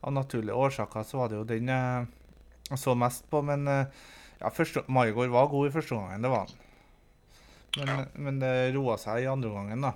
[0.05, 3.41] av naturlige årsaker så var det jo den jeg så mest på.
[3.45, 4.01] Men eh,
[4.39, 6.58] ja, første, Maigård var god i første gangen, det var han.
[7.77, 7.97] Men, Ja.
[8.17, 9.93] men det roa seg i andre gangen, da.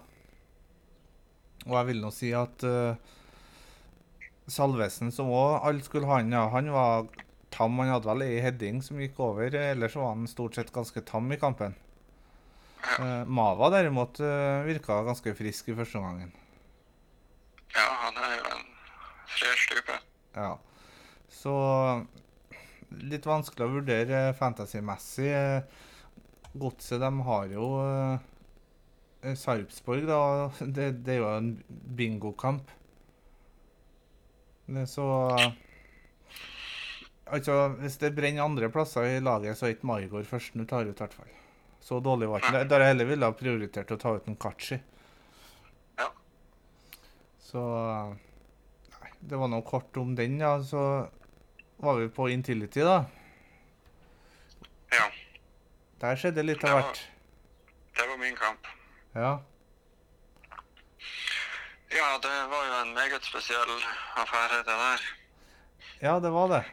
[1.65, 2.97] Og jeg vil nå si at uh,
[4.51, 7.07] Salvesen, som òg alle skulle ha han, ja, han var
[7.53, 7.77] tam.
[7.79, 11.31] Han hadde vel ei heading som gikk over, ellers var han stort sett ganske tam
[11.31, 11.77] i kampen.
[12.83, 16.33] Eh, Mava derimot uh, virka ganske frisk i første omgangen.
[17.73, 18.67] Ja, han er jo en
[19.33, 19.95] fresh type.
[20.35, 20.51] Ja.
[21.33, 21.53] Så
[23.01, 25.31] litt vanskelig å vurdere fantasymessig.
[25.33, 25.89] Eh,
[26.53, 28.25] Godset de har jo eh,
[29.23, 30.19] eh, Sarpsborg, da
[30.77, 31.53] det, det er jo en
[31.97, 32.71] bingokamp.
[34.87, 35.05] Så
[37.33, 40.85] Altså, hvis det brenner andre plasser i laget, så er ikke Maigård førsten du tar
[40.85, 41.31] ut, i hvert fall.
[41.83, 42.67] Så dårlig var ikke det.
[42.71, 44.77] Der jeg heller ville ha prioritert å ta ut en Kachi.
[45.99, 46.05] Ja.
[47.43, 47.63] Så
[48.93, 50.53] Nei, det var noe kort om den, ja.
[50.63, 50.83] Så
[51.83, 53.01] var vi på Intility, da.
[54.95, 55.09] Ja.
[56.03, 57.03] Der skjedde litt av hvert.
[57.99, 58.71] Det var min kamp.
[59.17, 59.33] Ja.
[61.93, 63.75] Ja, det var jo en meget spesiell
[64.23, 65.03] affære, det der.
[66.01, 66.63] ja, det var det.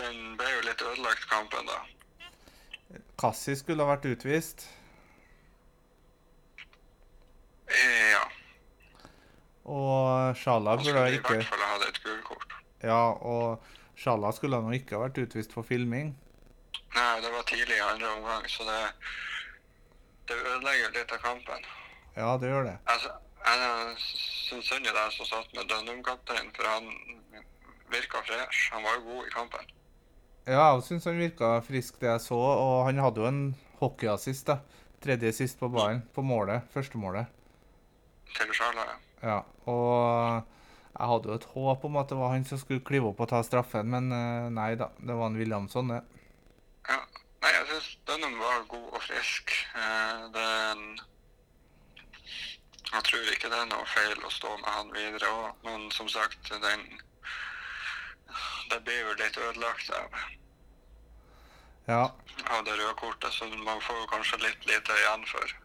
[0.00, 1.78] Den ble jo litt ødelagt, kampen, da.
[3.20, 4.64] Kassi skulle ha vært utvist.
[7.70, 8.22] Ja.
[9.68, 12.56] Og Sjala burde skulle i hvert fall ha et gullkort.
[12.82, 16.14] Ja, og Sjala skulle nå ikke ha vært utvist for filming.
[16.96, 18.78] Nei, det var tidlig i andre omgang, så det,
[20.30, 21.68] det ødelegger litt av kampen.
[22.16, 22.78] Ja, det gjør det.
[22.90, 23.12] Altså,
[23.44, 26.88] jeg syns synd i deg som satt med Dønnum-kapteinen, for han
[27.92, 28.72] virka fresh.
[28.72, 29.70] Han var jo god i kampen.
[30.50, 32.38] Ja, jeg syns han virka frisk, det jeg så.
[32.38, 33.42] Og han hadde jo en
[33.80, 34.58] hockeyassist, da.
[35.00, 36.02] Tredje sist på ballen.
[36.14, 36.66] På målet.
[36.74, 37.30] Førstemålet.
[38.34, 38.96] Til Sjala, ja.
[39.30, 39.36] Ja.
[39.70, 40.42] Og
[40.96, 43.30] jeg hadde jo et håp om at det var han som skulle klive opp og
[43.30, 44.90] ta straffen, men eh, nei da.
[44.98, 46.02] Det var en Williamson, det.
[46.90, 46.98] ja.
[47.40, 49.54] Nei, jeg syns den var god og frisk.
[49.76, 50.82] Eh, det er en
[52.90, 56.08] Jeg tror ikke det er noe feil å stå med han videre òg, men som
[56.10, 56.82] sagt, den
[58.70, 60.18] Det blir jo litt ødelagt av
[61.90, 62.04] Ja.
[62.54, 65.56] av det røde kortet, så man får kanskje litt lite igjen for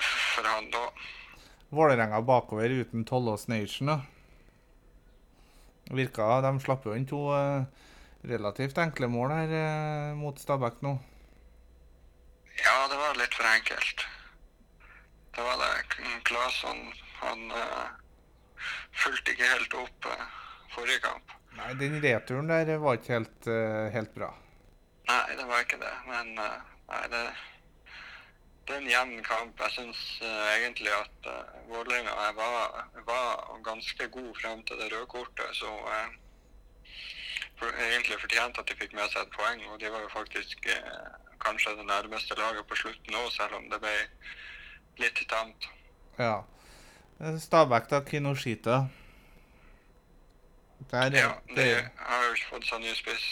[0.00, 0.82] for han da.
[1.70, 3.98] Vålerenga bakover uten Tollås Nation, da.
[5.90, 7.64] Virka De slapp jo inn to eh,
[8.30, 10.94] relativt enkle mål her eh, mot Stabæk nå.
[12.60, 14.06] Ja, det var litt for enkelt.
[15.36, 15.72] Det var det.
[16.28, 16.80] Claesson,
[17.20, 17.86] han uh,
[18.92, 20.24] fulgte ikke helt opp eh,
[20.74, 21.39] forrige kamp.
[21.60, 24.30] Nei, den returen der var ikke helt, eh, helt bra.
[25.10, 25.92] Nei, det var ikke det.
[26.08, 27.22] Men eh, nei, det,
[28.66, 29.60] det er en jevn kamp.
[29.66, 33.24] Jeg syns egentlig at uh, Vålerenga var, var
[33.66, 35.56] ganske god frem til det røde kortet.
[35.58, 36.08] Så uh,
[37.90, 39.66] egentlig fortjente at de fikk med seg et poeng.
[39.72, 43.68] Og de var jo faktisk uh, kanskje det nærmeste laget på slutten òg, selv om
[43.72, 43.96] det ble
[45.00, 45.68] litt tamt.
[46.20, 46.40] Ja.
[47.20, 48.00] Eh, Stabæk, da.
[48.04, 48.84] Kinoshita.
[50.90, 53.26] Der, Ja, det, de har jo ikke fått seg ny spiss.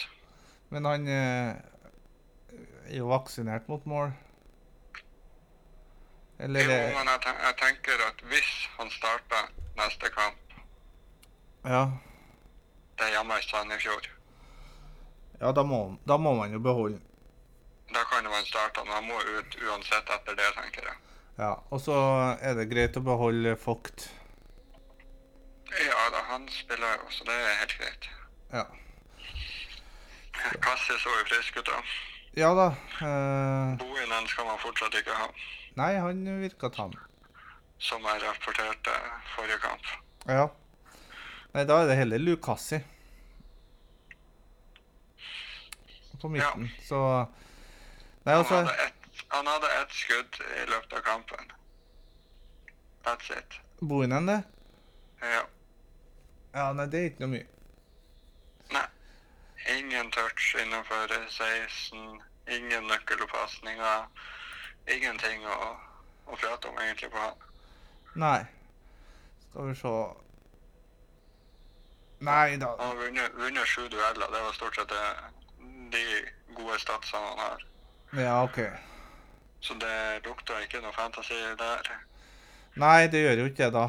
[0.69, 1.55] men han eh,
[2.87, 4.11] er jo vaksinert mot mål.
[6.39, 9.49] Eller Jo, men jeg, ten jeg tenker at hvis han starter
[9.81, 10.37] neste kamp,
[11.65, 11.81] Ja.
[12.97, 14.07] det er hjemme i Sandefjord,
[15.41, 16.99] Ja, da må, da må man jo beholde
[17.89, 18.83] da kan man starte.
[18.85, 20.97] Men han må ut uansett etter det, tenker jeg.
[21.39, 21.95] Ja, og så
[22.41, 24.09] er det greit å beholde Vogt.
[25.69, 28.09] Ja da, han spiller jo, så det er helt greit.
[28.53, 28.63] Ja.
[30.63, 31.81] Kassi så jo frisk ut, da.
[32.37, 32.67] Ja da.
[32.99, 35.27] Boen Bohinen skal man fortsatt ikke ha,
[35.77, 36.93] nei, han virka tam.
[37.79, 38.95] som jeg rapporterte
[39.35, 39.85] forrige kamp.
[40.27, 40.47] Ja.
[41.53, 42.81] Nei, da er det heller Lukassi.
[46.21, 46.99] På midten, så
[48.25, 51.51] Nei, Han altså hadde, ett, han hadde ett skudd i løpet av kampen.
[53.05, 53.55] That's it.
[53.79, 54.41] Bohinen, det?
[55.21, 55.45] Ja.
[56.53, 57.47] Ja, nei, det er ikke noe mye.
[58.73, 58.85] Nei.
[59.77, 62.21] Ingen touch innenfor 16.
[62.55, 64.07] Ingen nøkkelpasninger.
[64.89, 65.59] Ingenting å,
[66.25, 67.45] å prate om egentlig på han.
[68.17, 68.39] Nei.
[69.49, 69.93] Skal vi se
[72.19, 72.73] Nei da.
[72.79, 74.27] Han har vunnet, vunnet sju dueller.
[74.27, 75.05] Det var stort sett det,
[75.93, 76.03] de
[76.57, 77.65] gode statsene han har.
[78.19, 78.59] Ja, OK.
[79.63, 81.93] Så det lukter ikke noe fantasi der.
[82.79, 83.85] Nei, det gjør jo ikke det, da.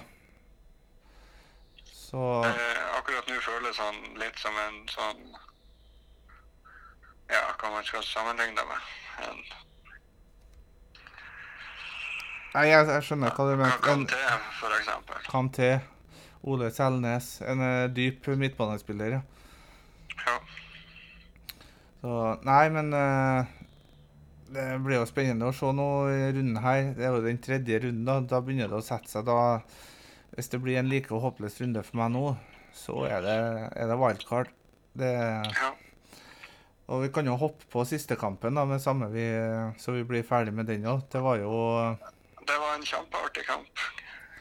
[2.10, 5.20] Så Eh, akkurat nå føles han litt som en sånn
[7.30, 8.88] Ja, hva man skal sammenligne det med.
[9.28, 9.42] En
[12.50, 13.76] Nei, jeg, jeg skjønner hva du mener.
[13.84, 14.16] Kanté,
[14.58, 15.20] for eksempel.
[15.30, 15.68] Kanté.
[16.50, 17.28] Ole Selnes.
[17.46, 19.20] En eh, dyp midtbanespiller, ja.
[20.24, 20.34] Ja.
[22.00, 22.16] Så
[22.48, 23.52] Nei, men eh,
[24.50, 26.90] det blir jo spennende å se nå i runden her.
[26.96, 28.18] Det er jo den tredje runden, da.
[28.34, 29.30] Da begynner det å sette seg.
[29.30, 29.38] Da
[30.36, 32.24] Hvis det blir en like håpløs runde for meg nå,
[32.76, 33.38] så er det,
[33.76, 34.50] er det wildcard.
[35.00, 35.70] Det, ja.
[36.90, 39.26] og vi kan jo hoppe på siste kampen, da, med samme vi,
[39.78, 41.04] så vi blir ferdig med den òg.
[41.10, 41.52] Det var jo
[42.46, 43.84] Det var en kjempeartig kamp.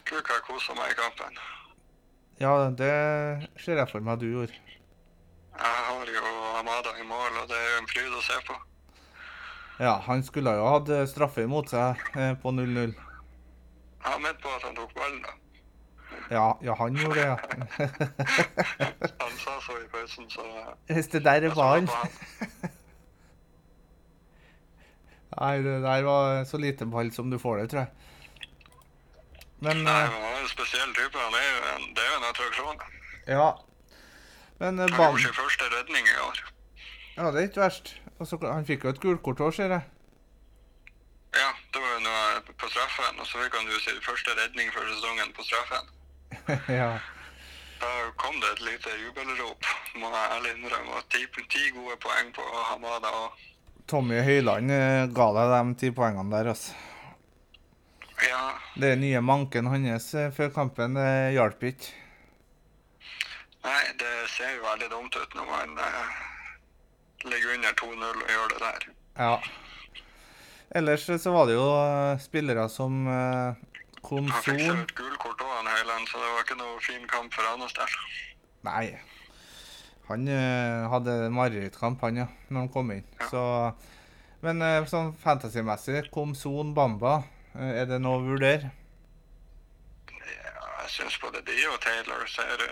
[0.05, 1.41] Kuka kosa meg i kampen.
[2.39, 2.93] Ja, det
[3.59, 4.55] ser jeg for meg du gjorde.
[5.59, 6.25] Jeg har jo
[6.59, 8.55] Amada i mål, og det er jo en fryd å se på.
[9.79, 12.95] Ja, han skulle jo hatt straffe imot seg eh, på 0-0.
[13.99, 15.35] Jeg mente på at han tok ballen, da.
[16.29, 17.37] Ja, ja, han gjorde det, ja.
[19.21, 20.41] Han sa så i pausen, så
[20.87, 21.89] Hvis det der er han.
[25.39, 27.89] Nei, det der var så lite ball som du får det, tror jeg.
[29.59, 31.17] Men Nei, eh, han er en spesiell type.
[31.17, 32.77] Han er jo en, det er jo en attraksjon.
[33.27, 33.49] Ja.
[34.59, 36.37] Men eh, Han gjorde sin første redning i år.
[37.17, 37.95] Ja, det er ikke verst.
[38.19, 39.83] Og så Han fikk jo et gult kort òg, ser jeg.
[41.35, 44.71] Ja, det var jo noe på straffen, og så fikk han jo sin første redning
[44.73, 45.89] for sesongen på straffen.
[46.81, 46.91] ja.
[47.79, 49.67] Da kom det et lite jubelrop,
[50.01, 51.01] må jeg ærlig innrømme.
[51.13, 53.13] Ti, ti gode poeng på Hamada.
[53.89, 56.75] Tommy Høiland eh, ga deg de ti poengene der, altså.
[58.19, 58.41] Ja,
[58.75, 61.07] Det nye manken hans eh, før kampen det
[61.37, 61.93] hjalp ikke.
[63.63, 66.19] nei, det ser jo veldig dumt ut når man eh,
[67.31, 68.85] ligger under 2-0 og gjør det der.
[69.19, 69.33] Ja.
[70.75, 73.65] Ellers så var det jo eh, spillere som eh,
[74.05, 75.18] kom Han fikk seg et Høyland,
[76.09, 77.95] så det var ikke noe fin kamp for hans der.
[78.65, 78.85] Nei.
[80.09, 83.05] Han eh, hadde marerittkamp, han, ja, når han kom inn.
[83.19, 83.27] Ja.
[83.29, 83.43] Så
[84.41, 87.19] Men eh, sånn fantasymessig, kom Son Bamba.
[87.53, 88.71] Eh, er det noe å vurdere?
[90.09, 92.65] Ja, jeg syns både de og Taylor ser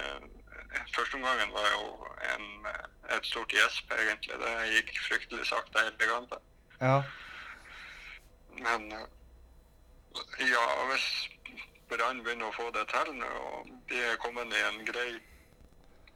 [0.93, 2.47] Førsteomgangen var jo en,
[3.15, 4.35] et stort gjesp, egentlig.
[4.41, 6.43] Det gikk fryktelig sakte hele kampen.
[6.81, 6.97] Ja.
[8.57, 8.89] Men
[10.41, 11.07] ja, hvis
[11.87, 15.07] Brann begynner å få det til nå, og de er kommet i en grei,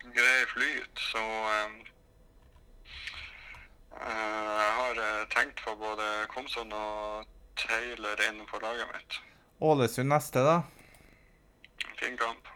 [0.03, 1.77] grei flyt, så eh,
[4.01, 7.29] Jeg har eh, tenkt på både Komson og
[7.59, 9.19] Taylor inn på laget mitt.
[9.61, 10.57] Ålesund neste, da.
[12.01, 12.51] Fin kamp.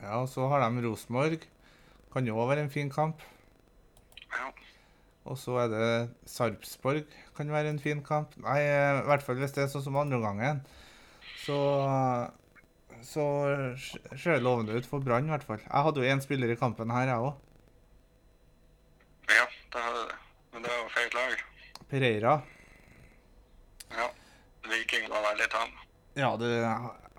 [0.00, 1.46] Ja, og så har de Rosenborg.
[2.12, 3.22] Kan jo òg være en fin kamp.
[4.32, 4.50] Ja.
[5.30, 5.90] Og så er det
[6.26, 7.06] Sarpsborg.
[7.36, 8.34] Kan være en fin kamp.
[8.42, 10.64] Nei, eh, i hvert fall hvis det er sånn som andreomgangen.
[11.42, 11.58] Så
[13.02, 13.24] så
[14.14, 15.60] ser det lovende ut for Brann, i hvert fall.
[15.64, 17.34] Jeg hadde jo én spiller i kampen her, jeg òg.
[19.32, 20.18] ja, det hadde det.
[20.52, 21.40] Men det var feil lag.
[21.90, 22.34] Pereira.
[23.96, 24.08] Ja.
[24.70, 25.72] Viking var veldig tam.
[26.16, 26.50] Ja, det,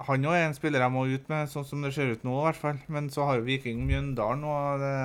[0.08, 2.38] han òg er en spiller jeg må ut med, sånn som det ser ut nå,
[2.40, 2.80] i hvert fall.
[2.88, 4.96] Men så har jo Viking Mjøndalen, og det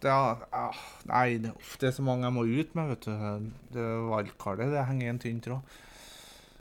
[0.00, 0.76] det er, ah,
[1.10, 3.50] Nei, det, uff, det er så mange jeg må ut med, vet du.
[3.74, 5.74] Det Valgkartet det henger i en tynn tråd.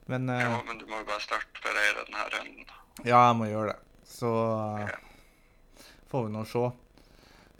[0.09, 2.65] Men uh, Ja, men du må jo bare starte for Pereira denne runden.
[3.05, 3.79] ja, jeg må gjøre det.
[4.09, 4.29] Så
[4.81, 4.95] eh,
[6.09, 6.63] får vi nå se.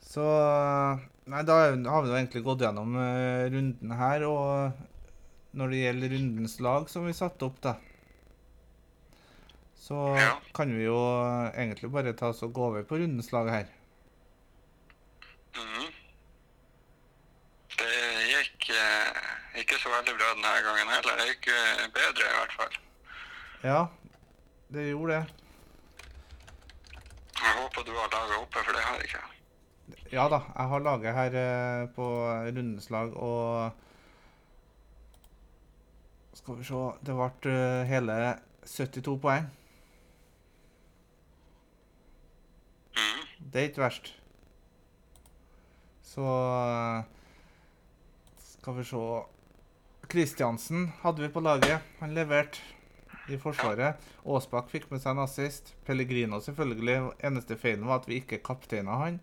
[0.10, 4.80] Så uh, Nei, da har vi jo egentlig gått gjennom eh, runden her, og
[5.60, 7.76] når det gjelder rundens lag som vi satte opp, da
[9.80, 10.32] Så Ja.
[10.58, 13.70] kan vi jo eh, egentlig bare ta oss og gå over på rundens lag her.
[15.54, 15.86] Mhm.
[17.78, 17.94] Det
[18.34, 19.22] gikk eh,
[19.70, 21.18] ikke så veldig bra denne gangen heller.
[21.20, 22.78] Det gikk eh, bedre i hvert fall.
[23.62, 23.82] Ja,
[24.74, 25.36] det gjorde det.
[27.40, 29.22] Jeg håper du har laget oppe, for det har jeg ikke.
[30.12, 32.08] Ja da, jeg har laget her eh, på
[32.58, 33.72] rundeslag og
[36.34, 38.20] Skal vi se Det ble eh, hele
[38.66, 39.50] 72 poeng.
[42.98, 43.26] Mhm.
[43.54, 44.16] Det er ikke verst.
[46.04, 46.30] Så
[48.50, 49.04] Skal vi se
[50.10, 51.82] Kristiansen hadde vi på laget.
[52.00, 52.58] Han leverte
[53.30, 54.00] i Forsvaret.
[54.26, 55.76] Aasbakk fikk med seg en assist.
[55.86, 56.96] Pellegrino selvfølgelig.
[57.30, 59.20] Eneste feilen var at vi ikke kapteina han.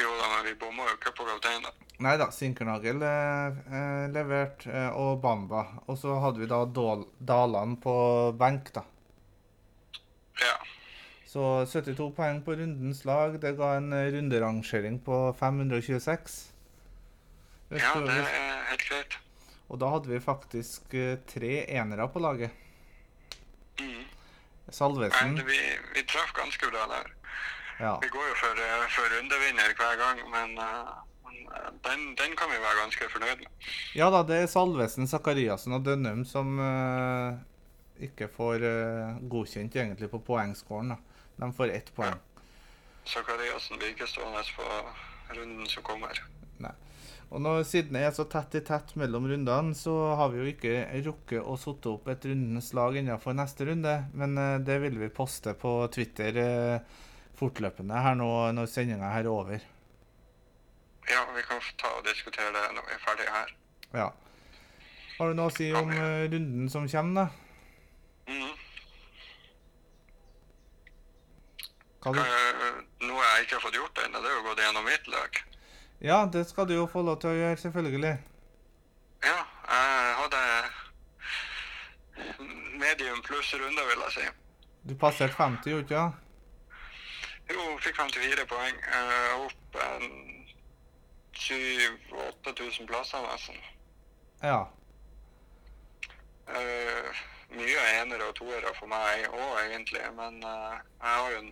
[0.00, 1.76] Jo da, men vi bomma jo ikke på kapteinen.
[2.06, 5.66] Nei da, Sinkernagel eh, eh, leverte, eh, og Bamba.
[5.92, 7.94] Og så hadde vi da Dal Dalan på
[8.40, 8.86] benk, da.
[10.40, 10.56] Ja.
[11.28, 13.36] Så 72 poeng på rundens lag.
[13.44, 16.40] Det ga en eh, runderangering på 526.
[17.68, 18.32] Hvis ja, det er
[18.72, 19.20] helt greit.
[19.72, 22.50] Og da hadde vi faktisk eh, tre enere på laget.
[23.80, 24.04] Mm.
[24.68, 25.34] Salvesen.
[25.38, 25.60] Nei, vi,
[25.94, 27.10] vi traff ganske bra der.
[27.80, 27.94] Ja.
[28.02, 30.92] Vi går jo for, eh, for rundevinner hver gang, men, eh,
[31.86, 33.48] den, den kan vi være ganske fornøyd med.
[33.94, 37.34] ja da, det er Salvesen, Sakariassen og Dønnum som uh,
[38.02, 40.94] ikke får uh, godkjent egentlig på poengskåren.
[40.94, 40.96] da.
[41.40, 42.18] De får ett poeng.
[43.04, 44.66] Sakariassen blir ikke stående på
[45.34, 46.24] runden som kommer.
[47.34, 50.50] Og når siden det er så tett i tett mellom rundene, så har vi jo
[50.52, 53.94] ikke rukket å sette opp et rundens lag innenfor neste runde.
[54.14, 57.00] Men eh, det vil vi poste på Twitter eh,
[57.34, 59.64] fortløpende her nå når sendinga er over.
[61.10, 63.50] Ja, vi kan ta og diskutere det når vi er ferdige her.
[63.98, 64.06] Ja.
[65.16, 68.30] Har du noe å si om eh, runden som kommer, da?
[68.30, 68.54] Mhm.
[72.04, 72.22] Hva du...
[73.08, 75.42] Noe jeg ikke har fått gjort ennå, det er å gå gjennom mitt lag.
[76.04, 78.16] Ja, det skal du jo få lov til å gjøre, selvfølgelig.
[79.24, 79.38] Ja,
[79.70, 80.40] jeg hadde
[82.82, 84.24] medium pluss runde, vil jeg si.
[84.88, 86.04] Du passerte 50, gjorde du ikke?
[87.54, 88.76] Jo, fikk 54 poeng.
[88.84, 90.04] Uh, opp en
[91.40, 93.64] 7000-8000 plasser, nesten.
[94.44, 94.60] Ja.
[96.52, 97.24] Uh,
[97.56, 100.04] mye enere og toere for meg òg, egentlig.
[100.20, 101.44] Men uh, jeg har jo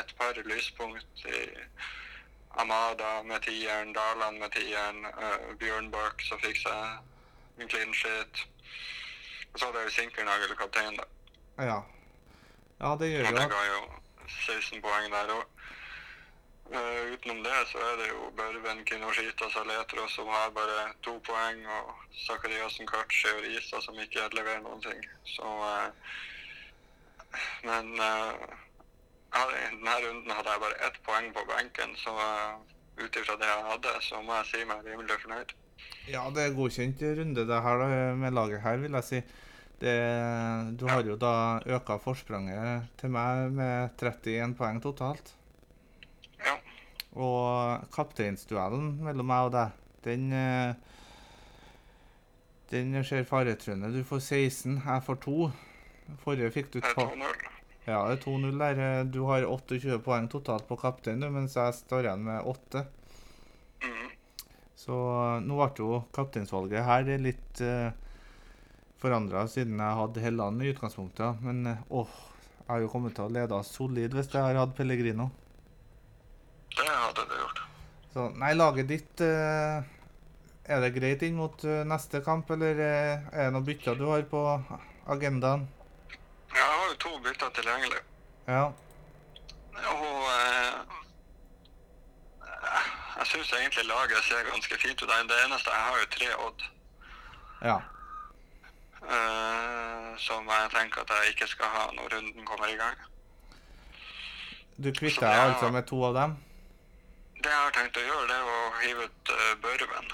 [0.00, 1.44] et par lyspunkt i
[2.58, 8.42] Amada med tieren, Darland med tieren, uh, Bjørnbakk som fikk seg en clean shit.
[9.52, 11.06] Og så hadde jeg jo Sinkernagel kaptein, da.
[11.64, 11.78] Ja.
[12.80, 13.80] Ja, det gjør Og det ga jo
[14.46, 15.46] 16 poeng der òg.
[17.12, 21.94] utenom det så er det jo Børven, Kinoshita, Saletro som har bare to poeng, og
[22.26, 25.06] Zakariassen, Kachi og Risa som ikke leverer noen ting.
[25.24, 25.88] Så uh,
[27.62, 28.32] Men eh,
[29.34, 32.60] jeg i denne runden hadde jeg bare ett poeng på benken, så uh,
[32.98, 35.54] ut ifra det jeg hadde, så må jeg si meg rimelig fornøyd.
[36.08, 39.20] Ja, det er godkjent runde det her da, med laget her, vil jeg si.
[39.78, 39.94] Det,
[40.80, 45.34] du har jo da øka forspranget til meg med 31 poeng totalt.
[46.42, 46.56] Ja.
[47.14, 50.74] Og kapteinsduellen mellom meg og deg, den eh,
[52.68, 53.88] Den ser faretruende.
[53.88, 55.50] Du får 16, jeg får 2.
[56.20, 57.57] Forrige fikk du Det er 12.
[57.88, 57.92] 2-0.
[57.92, 59.04] Ja, det er 2-0 der.
[59.08, 62.84] Du har 28 poeng totalt på kaptein, mens jeg står igjen med 8.
[63.84, 64.10] Mm.
[64.78, 64.98] Så
[65.44, 67.90] nå ble jo kapteinsvalget her litt uh,
[69.02, 71.42] forandra siden jeg hadde Helland i utgangspunktet.
[71.44, 72.14] Men eh, åh,
[72.60, 75.30] jeg har jo kommet til å lede solid hvis jeg har hatt Pellegrino.
[76.74, 77.62] Det hadde du gjort.
[78.12, 79.84] Så nei, laget ditt uh,
[80.68, 84.06] Er det greit inn mot uh, neste kamp, eller uh, er det noen bytter du
[84.08, 84.42] har på
[85.08, 85.66] agendaen?
[86.98, 88.00] To bytter tilgjengelig.
[88.48, 88.64] Ja.
[89.78, 90.96] Og eh,
[93.18, 95.08] jeg syns egentlig laget ser ganske fint ut.
[95.08, 96.66] Det eneste Jeg har jo tre odd
[97.62, 97.76] Ja.
[99.02, 102.98] eh, som jeg tenker at jeg ikke skal ha når runden kommer i gang.
[104.78, 106.36] Du kvitter deg altså med to av dem?
[107.38, 110.10] Det jeg har tenkt å gjøre, det er å hive ut uh, Børven.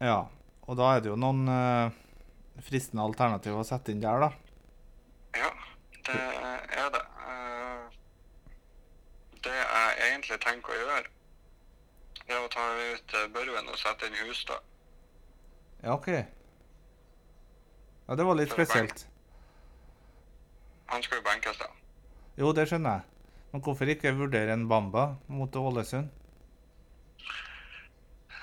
[0.00, 0.18] Ja.
[0.64, 1.92] Og da er det jo noen uh,
[2.64, 4.30] fristende alternativer å sette inn der, da.
[5.36, 5.50] Ja,
[6.06, 6.20] det
[6.82, 7.02] er det.
[7.30, 7.82] Eh,
[9.44, 11.08] det jeg egentlig tenker å gjøre,
[12.24, 14.62] det er å ta ut Børven og sette inn Hustad.
[15.82, 16.08] Ja, OK.
[18.08, 19.06] Ja, det var litt spesielt.
[20.92, 21.68] Han skal jo benkes, da.
[22.40, 23.10] Jo, det skjønner jeg.
[23.52, 26.08] Men hvorfor ikke vurdere en Bamba mot Ålesund?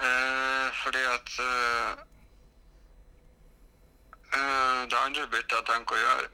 [0.02, 1.90] Eh, fordi at eh,
[4.38, 6.30] eh, Det andre byttet jeg tenker å gjøre,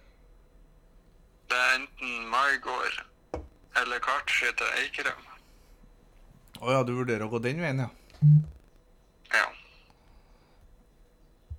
[1.50, 3.04] det er enten Maigård
[3.82, 5.26] eller Kartski til Eikrem.
[6.58, 7.90] Å ja, du vurderer å gå den veien, ja.
[9.34, 9.48] Ja.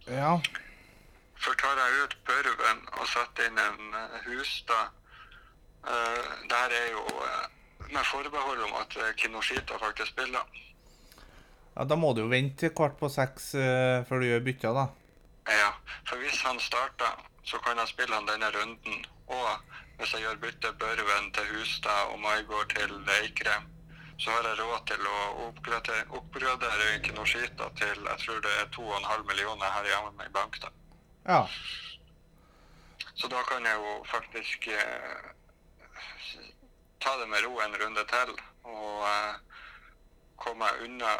[0.09, 0.33] Ja.
[1.39, 4.89] For tar jeg ut Børven og setter inn en eh, Hustad
[5.87, 7.45] uh, Det her er jo uh,
[7.93, 10.43] med forbehold om at Kinoshita faktisk spiller.
[11.77, 11.85] ja.
[11.87, 14.89] Da må du jo vente til kvart på seks uh, før du gjør bytta, da.
[15.49, 15.73] Ja,
[16.09, 19.05] for hvis han starter, så kan han spille han denne runden.
[19.27, 19.49] Og
[19.99, 22.93] hvis jeg gjør bytte Børven til Hustad og Maigård til
[23.23, 23.65] Eikrem,
[24.19, 29.25] så har jeg råd til å oppgradere, oppgradere Kinoshita til jeg tror det er 2,5
[29.31, 30.61] millioner her hjemme i bank.
[30.63, 30.71] da.
[31.29, 31.41] Ja.
[33.15, 35.31] Så da kan jeg jo faktisk eh,
[37.01, 38.35] ta det med ro en runde til
[38.65, 39.35] og eh,
[40.37, 41.15] komme meg unna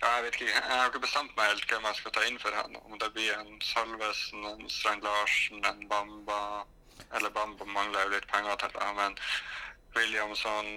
[0.00, 2.40] ja, jeg vet ikke, jeg har ikke bestemt meg helt hvem jeg skal ta inn
[2.42, 2.80] for henne.
[2.88, 6.40] Om det blir en Salvesen, en Strand Larsen, en Bamba
[7.16, 9.16] Eller Bamba mangler jo litt penger til, det, men
[9.96, 10.70] Williamson,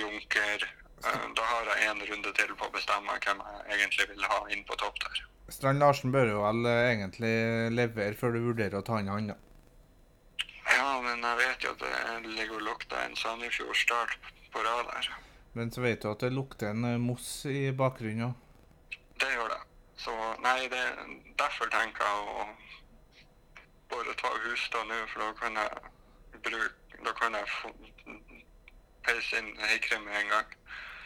[0.00, 4.28] Junker eh, Da har jeg en runde til på å bestemme hvem jeg egentlig vil
[4.30, 5.24] ha inn på topp der.
[5.52, 7.34] Strand Larsen bør jo vel egentlig
[7.74, 9.36] levere før du vurderer å ta inn han, da.
[10.72, 14.16] Ja, men jeg vet jo at det ligger og lukter en Sandefjord start
[14.54, 15.10] på rad her.
[15.54, 18.40] Men så vet du at det lukter en eh, moss i bakgrunnen òg.
[19.24, 19.60] Det gjør det.
[20.04, 20.12] Så
[20.44, 20.82] nei, det,
[21.40, 22.46] derfor tenker jeg å
[23.92, 27.46] bare ta Hustad nå, for da kan jeg bruke Da kan jeg
[29.04, 30.52] peise inn Eikrem med en gang.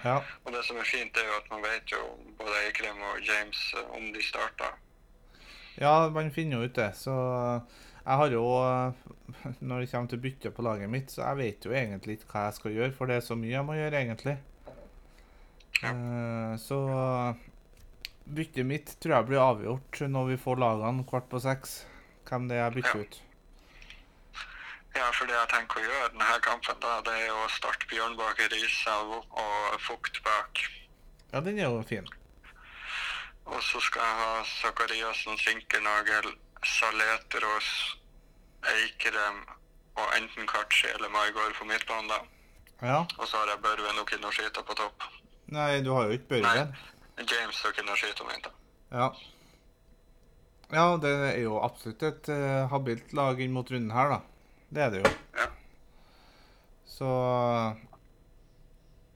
[0.04, 0.16] Ja.
[0.44, 2.00] Og det som er fint, er jo at man vet jo
[2.38, 4.76] både Eikrem og James eh, om de starter.
[5.80, 6.90] ja, man finner jo ut det.
[6.96, 7.14] Så
[8.04, 8.92] jeg har jo eh,
[9.60, 12.44] Når det kommer til bytte på laget mitt, så jeg vet jo egentlig ikke hva
[12.46, 14.38] jeg skal gjøre, for det er så mye jeg må gjøre, egentlig.
[15.82, 15.90] Ja.
[15.92, 16.78] Eh, Så
[18.34, 21.84] byttet mitt tror jeg blir avgjort når vi får lagene kvart på seks.
[22.28, 23.04] Hvem det er jeg bytter Ja.
[23.04, 23.20] ut.
[24.96, 28.16] Ja, for det jeg tenker å gjøre denne kampen, da, det er å starte Bjørn
[28.18, 30.58] bak og, og Fukt bak.
[31.32, 32.08] Ja, den er jo fin.
[33.46, 36.32] Og så skal jeg ha Sakariassen, Sinkernagel,
[36.64, 37.96] Saletros,
[38.64, 39.44] Eikrem
[39.96, 42.08] og enten Kachi eller Maigard på midtbanen.
[42.08, 42.18] da.
[42.82, 42.98] Ja.
[43.18, 45.02] Og så har jeg Børven og Kinoshita på topp.
[45.46, 46.74] Nei, du har jo ikke Børven.
[47.26, 48.52] James og Kinoshita, om jeg.
[48.92, 49.08] Ja.
[50.68, 54.18] Ja, det er jo absolutt et uh, habilt lag inn mot runden her, da.
[54.68, 55.12] Det er det jo.
[55.38, 55.46] Ja.
[56.88, 57.10] Så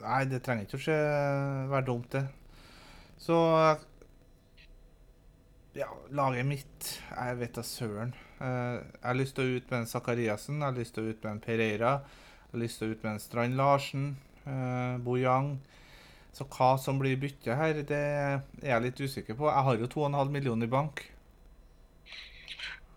[0.03, 0.99] Nei, det trenger ikke å skje,
[1.71, 2.25] være dumt, det.
[3.23, 3.37] Så
[5.79, 8.11] Ja, laget mitt Jeg vet da søren.
[8.43, 11.13] Eh, Jeg har lyst til å ut med en Sakariassen, jeg har lyst til å
[11.13, 11.93] ut med en Pereira.
[12.03, 14.09] Jeg har lyst til å ut med en Strand Larsen,
[14.47, 15.53] eh, Bojang.
[16.33, 19.51] Så hva som blir byttet her, det er jeg litt usikker på.
[19.51, 21.05] Jeg har jo 2,5 millioner i bank.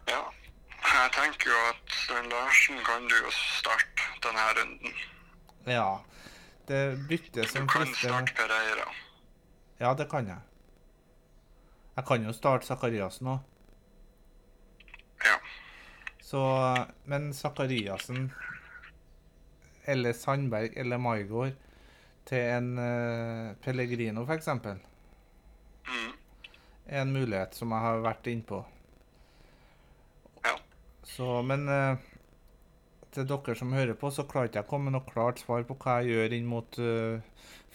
[0.08, 0.22] ja.
[0.86, 1.96] Jeg tenker jo at
[2.32, 4.94] Larsen kan du jo starte denne runden.
[5.68, 6.00] Ja.
[6.68, 8.88] Det byttet Du kan starte Pereira.
[9.80, 10.40] Ja, det kan jeg.
[11.96, 13.40] Jeg kan jo starte Sakariassen òg.
[15.26, 15.36] Ja.
[16.22, 16.42] Så
[17.06, 18.32] Men Sakariassen
[19.86, 21.54] eller Sandberg eller Maigård
[22.26, 24.50] til en uh, Pellegrino, f.eks.,
[25.86, 26.14] Mm.
[26.98, 28.58] en mulighet som jeg har vært innpå.
[30.42, 30.56] Ja.
[31.06, 32.02] Så, men uh,
[33.14, 35.62] til dere som hører på, så klarer ikke jeg å komme med noe klart svar
[35.70, 37.22] på hva jeg gjør inn mot uh,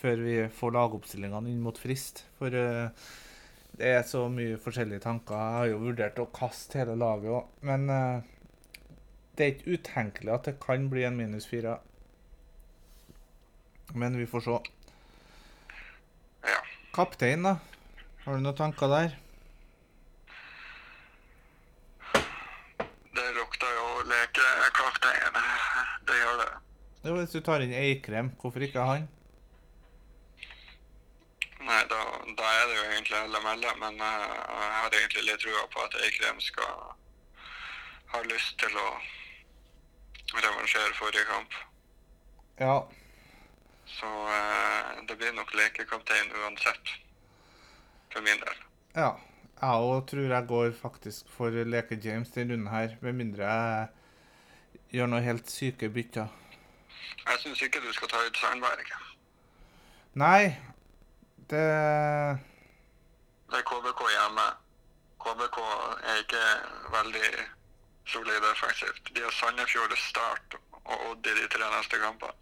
[0.01, 2.25] før vi får lagoppstillingene inn mot frist.
[2.41, 2.91] For uh,
[3.79, 5.39] det er så mye forskjellige tanker.
[5.39, 7.87] Jeg har jo vurdert å kaste hele laget òg, men
[9.39, 11.79] det er ikke utenkelig at det kan bli en minus fire.
[13.95, 14.59] Men vi får se.
[16.43, 16.61] ja.
[16.93, 17.57] Kaptein, da?
[18.25, 19.15] Har du noen tanker der?
[23.15, 25.39] Det lukter jo lekekaptein.
[26.07, 26.51] Det gjør det.
[27.05, 29.09] Jo, hvis du tar inn Eikrem, hvorfor ikke han?
[31.61, 32.01] Nei, da,
[32.39, 34.29] da er det jo egentlig LML, men eh,
[34.61, 36.73] jeg har egentlig litt trua på at Eikrem skal
[38.15, 38.89] ha lyst til å
[40.35, 41.59] revansjere forrige kamp.
[42.61, 42.75] Ja,
[43.91, 46.95] Så eh, det blir nok lekekaptein uansett,
[48.13, 48.63] for min del.
[48.97, 49.11] ja.
[49.61, 53.89] Jeg òg tror jeg går faktisk for Leke-James denne runden her, med mindre jeg
[54.95, 56.31] gjør noe helt syke bytter.
[57.27, 58.95] Jeg syns ikke du skal ta ut Sandberg.
[60.23, 60.57] Nei,
[61.53, 61.67] det
[63.51, 64.49] Det er KBK hjemme.
[65.21, 65.59] KBK
[66.09, 66.45] er ikke
[66.97, 67.31] veldig
[68.07, 69.13] solide defensivt.
[69.15, 72.33] De har Sandefjord Start og Odd i de tre neste kampene.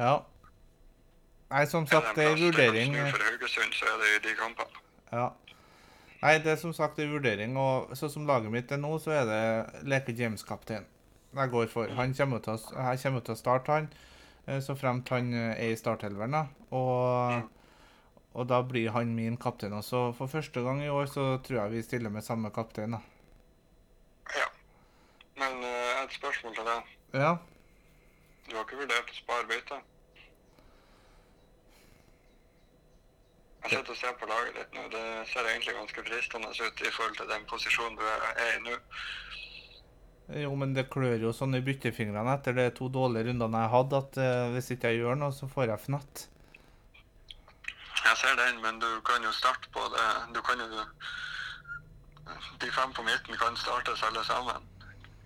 [0.00, 0.16] Ja.
[1.50, 2.94] Nei, som sagt, det er en vurdering.
[3.10, 4.84] For Haugesund, så er det i de kampene.
[5.12, 5.28] Ja.
[6.20, 9.12] Nei, det er som sagt en vurdering, og sånn som laget mitt er nå, så
[9.18, 10.86] er det Leke-James-kaptein.
[11.36, 11.90] Jeg går for.
[11.96, 13.88] Han kommer til å, jeg kommer til å starte han,
[14.46, 16.36] eh, så fremt han eh, er i starthelveren.
[16.76, 17.50] Og,
[18.34, 20.10] og da blir han min kaptein også.
[20.18, 22.98] For første gang i år så tror jeg vi stiller med samme kaptein.
[22.98, 23.00] da.
[24.36, 24.50] Ja.
[25.40, 26.92] Men eh, et spørsmål til deg.
[27.24, 27.34] Ja.
[28.50, 29.76] Du har ikke vurdert å spare bytte?
[33.60, 34.86] Jeg sitter og ser på laget ditt nå.
[34.90, 38.78] Det ser egentlig ganske fristende ut i forhold til den posisjonen du er i nå.
[40.40, 44.02] Jo, men det klør jo sånn i byttefingrene etter de to dårlige rundene jeg hadde,
[44.04, 46.26] at eh, hvis ikke jeg gjør noe, så får jeg fnatt.
[48.00, 50.08] Jeg ser den, men du kan jo starte på det.
[50.34, 50.86] Du kan jo
[52.62, 54.66] De fem på midten kan startes alle sammen.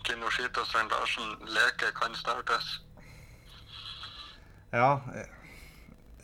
[0.05, 2.81] Kinoshita og Svein Larsen leke kan startes.
[4.75, 5.27] Ja, eh,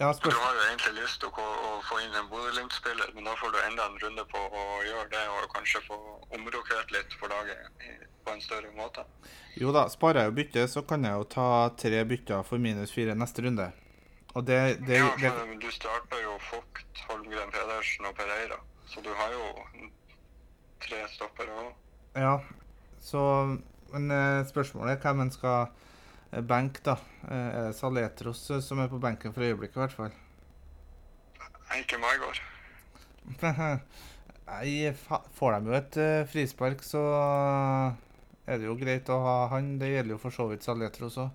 [0.01, 3.37] ja Du har jo egentlig lyst til å, å få inn en Bodø-Glimt-spiller, men da
[3.39, 5.99] får du enda en runde på å gjøre det, og kanskje få
[6.35, 7.85] omrokert litt for laget
[8.25, 9.05] på en større måte.
[9.61, 11.47] Jo da, sparer jeg jo bytte, så kan jeg jo ta
[11.79, 13.71] tre bytter for minus fire neste runde.
[14.35, 18.59] Og det, det, Ja, det for du starter jo Vogt, Holmgren Pedersen og Pereira,
[18.91, 19.89] så du har jo
[20.85, 21.71] tre stoppere òg.
[22.19, 22.39] Ja,
[23.01, 23.23] så
[23.91, 25.73] Men eh, spørsmålet er hvem en skal
[26.33, 26.97] eh, benke, da.
[27.29, 30.13] Eh, Er det Saletros eh, som er på benken for øyeblikket, i hvert fall?
[31.79, 32.41] Ikke Maigard.
[34.51, 34.91] Nei,
[35.39, 35.99] får de jo et
[36.33, 37.03] frispark, så
[38.51, 39.77] er det jo greit å ha han.
[39.79, 41.31] Det gjelder jo for så vidt Saletros òg.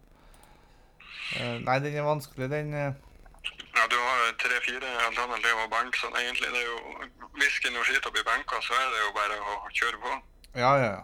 [1.64, 2.74] nei, den er vanskelig, den.
[2.76, 7.08] Ja, du har tre-fire alternativer å benke, så egentlig det er jo
[7.40, 10.14] Hvis Kinoshita blir benka, så er det jo bare å kjøre på.
[10.60, 11.02] Ja, ja, ja.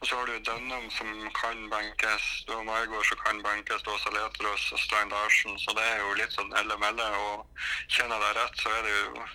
[0.00, 3.90] Og så har du Dønnum som kan benkes, du har Maigård som kan benkes, du
[3.92, 7.08] har Saletros og Stein Larsen, så det er jo litt sånn elle-melle.
[7.26, 9.26] Og kjenner jeg deg rett, så er det jo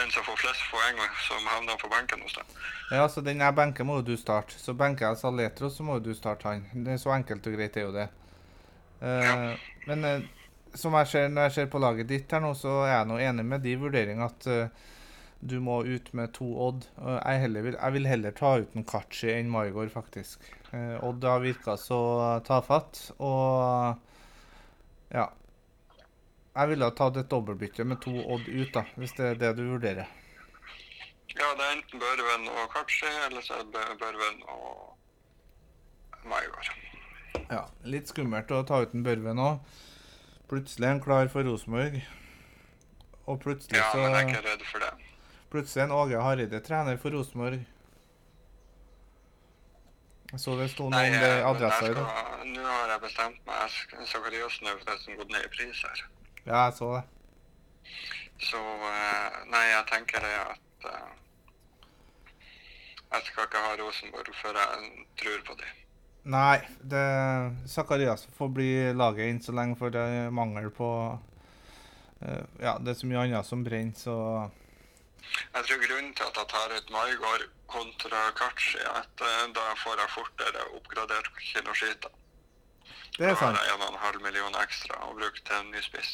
[0.00, 0.98] den som får flest poeng,
[1.28, 2.56] som havner på benken hos deg.
[2.90, 4.58] Ja, så den jeg benker, må jo du starte.
[4.58, 6.66] Så benker jeg Saletros, så må jo du starte han.
[6.74, 8.08] Det er så enkelt og greit, det er jo det.
[8.98, 9.56] Eh, Ja.
[9.88, 10.26] Men uh,
[10.74, 13.18] som jeg ser, når jeg ser på laget ditt her nå, så er jeg nå
[13.24, 14.86] enig med de vurderingene at eh,
[15.40, 16.86] du må ut med to Odd.
[16.98, 20.42] Jeg, heller vil, jeg vil heller ta ut en Kachi enn Maigård, faktisk.
[20.72, 22.00] Eh, Odd har virka så
[22.46, 23.98] tafatt, og
[25.14, 25.28] ja.
[26.58, 29.54] Jeg ville ha tatt et dobbeltbytte med to Odd ut, da, hvis det er det
[29.60, 30.10] du vurderer.
[31.38, 36.72] Ja, det er enten Børven og Kachi, eller så er det Børven og Maigard.
[37.48, 39.52] Ja, litt skummelt å ta ut en Børve nå.
[40.50, 42.00] Plutselig er han klar for Rosenborg.
[43.28, 45.07] Og plutselig Ja, men jeg er ikke redd for det.
[45.48, 47.62] Plutselig er en Åge Hareide trener for Rosenborg.
[50.28, 52.18] Jeg så det sto noe om det eh, men adressa i dag.
[52.50, 53.76] Nå har jeg bestemt meg.
[54.10, 56.02] For det forresten gått ned i pris her.
[56.42, 57.04] Ja, jeg så det.
[58.50, 61.16] Så eh, nei, jeg tenker det at eh,
[63.08, 64.92] Jeg skal ikke ha Rosenborg før jeg
[65.24, 65.82] tror på dem.
[66.28, 66.60] Nei,
[66.92, 67.08] det
[67.72, 70.90] Zakarias får bli laget inn så lenge, for det er mangel på
[72.60, 74.18] Ja, det er så mye annet som brenner, så
[75.54, 79.66] Jeg tror grunnen til at jeg tar ut Maigard kontra Kachi, er at eh, da
[79.82, 82.10] får jeg fortere oppgradert Kinoshita.
[83.18, 83.56] Det er sant.
[83.56, 86.12] Da har jeg en og en halv million ekstra å bruke til en ny spiss.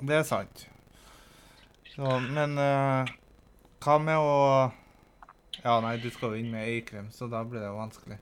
[0.00, 0.64] Det er sant.
[1.90, 3.08] Så, men uh,
[3.84, 4.34] hva med å
[5.60, 8.16] Ja, nei, du skal jo inn med Eikrem, så da blir det vanskelig.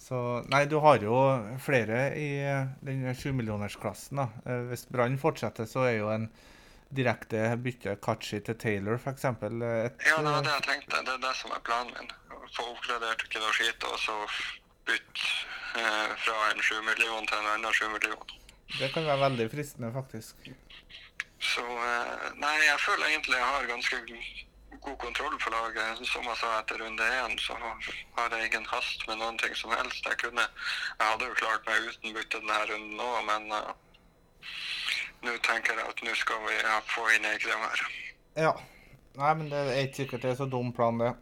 [0.00, 0.18] Så
[0.52, 1.18] Nei, du har jo
[1.60, 4.56] flere i eh, den sjumillionersklassen, da.
[4.70, 6.26] Hvis Brann fortsetter, så er jo en
[6.90, 9.24] direkte bytte Kachi til Taylor, f.eks.
[9.24, 11.02] Et Ja, det var eh, det jeg tenkte.
[11.06, 12.12] Det er det som er planen min.
[12.54, 14.16] Få oppgradert kiloskita og så
[14.86, 15.28] bytte
[15.80, 18.34] eh, fra en 7 million til en annen 7 million.
[18.78, 20.48] Det kan være veldig fristende, faktisk.
[21.38, 24.02] Så eh, nei, jeg føler egentlig jeg har ganske
[24.84, 26.02] god kontroll på laget.
[26.08, 27.56] Som jeg sa etter runde én, så
[28.16, 30.06] har jeg ingen hast med noen ting som helst.
[30.08, 30.46] Jeg kunne
[30.98, 33.72] Jeg hadde jo klart meg uten bytte denne runden òg, men eh,
[35.24, 36.58] nå tenker jeg at nå skal vi
[36.92, 37.84] få inn Eikrem her.
[38.46, 38.52] Ja.
[39.14, 41.12] Nei, men det er ikke sikkert det er så dum plan, det.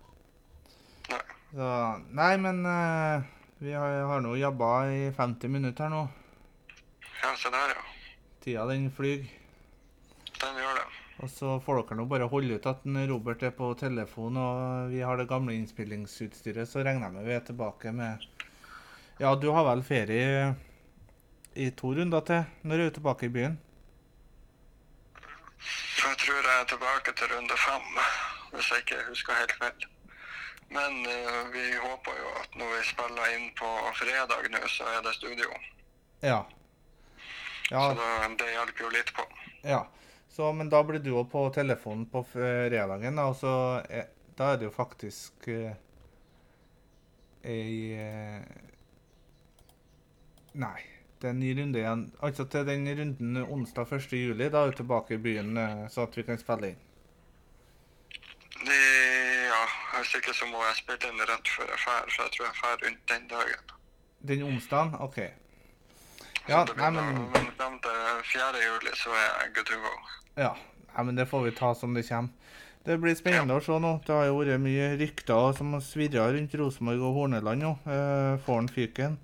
[1.13, 1.21] Nei.
[1.53, 1.69] Så,
[2.17, 3.27] nei, men uh,
[3.61, 6.07] vi har, har nå jobba i 50 minutter her nå.
[7.23, 7.85] Ja, se der, ja.
[8.43, 9.27] Tida den flyr.
[10.41, 10.87] Den gjør det.
[11.23, 14.91] Og så får dere nå bare holde ut at en Robert er på telefon og
[14.91, 18.25] vi har det gamle innspillingsutstyret, så regner jeg med vi er tilbake med
[19.21, 20.55] Ja, du har vel ferie
[21.55, 22.49] i to runder til?
[22.65, 23.61] Når du er tilbake i byen?
[25.97, 27.99] Så jeg tror jeg er tilbake til runde fem,
[28.53, 29.89] hvis jeg ikke husker helt feil.
[30.73, 35.03] Men uh, vi håper jo at når vi spiller inn på fredag nå, så er
[35.05, 35.51] det studio.
[36.23, 36.43] Ja.
[37.71, 39.27] Ja, Så da, det hjelper jo litt på.
[39.63, 39.85] ja.
[40.33, 43.51] Så, men da blir du òg på telefonen på fredagen, da, og så
[43.85, 44.07] er,
[44.39, 45.75] da er det jo faktisk uh,
[47.45, 48.41] ei uh,
[50.57, 50.81] Nei,
[51.23, 52.01] det er en ny runde igjen.
[52.23, 54.13] Altså til den runden onsdag 1.
[54.13, 54.49] juli.
[54.51, 56.81] Da er vi tilbake i byen, eh, så at vi kan spille inn.
[58.63, 58.81] Det,
[59.51, 59.63] ja,
[59.99, 62.59] hvis ikke så må jeg spille inn rett før jeg drar, så jeg tror jeg
[62.59, 63.73] drar rundt den dagen.
[64.33, 64.99] Den onsdagen?
[65.07, 65.19] OK.
[66.49, 68.05] Ja, nei, men, men fram til
[68.35, 68.67] 4.
[68.67, 69.95] juli så er jeg good to go.
[70.43, 70.53] ja.
[70.97, 72.35] nei, men det får vi ta som det kommer.
[72.83, 73.93] Det blir spennende å se nå.
[74.03, 77.77] Det har jo vært mye rykter som har svirra rundt Rosenborg og Horneland nå.
[77.87, 79.21] Eh, får han fyken?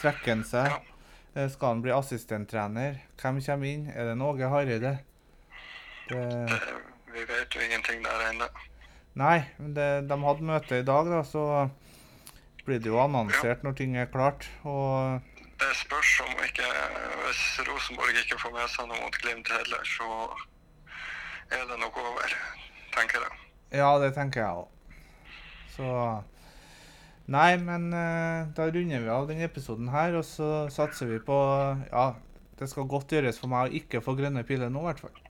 [0.00, 0.89] Trekker han seg?
[1.34, 1.42] Ja.
[1.42, 2.98] Eh, skal han bli assistenttrener?
[3.20, 3.86] Hvem kommer inn?
[3.94, 4.98] Er det Åge Hareide?
[6.08, 6.60] Det, Det,
[7.14, 8.48] vi vet jo ingenting der ennå.
[9.14, 11.70] nei, men det, de hadde møte i dag, da, så
[12.64, 14.48] blir det jo annonsert når ting er klart.
[14.64, 15.20] Og
[15.60, 16.66] Det spørs om ikke
[17.26, 20.06] Hvis Rosenborg ikke får med seg noe mot Glimt heller, så
[21.50, 22.34] er det nok over,
[22.94, 23.38] tenker jeg.
[23.78, 24.68] ja, det tenker jeg òg.
[25.76, 26.22] Så
[27.30, 31.36] Nei, men eh, da runder vi av denne episoden her, og så satser vi på
[31.92, 32.08] Ja,
[32.58, 35.20] det skal godt gjøres for meg å ikke få grønne piler nå, i hvert fall.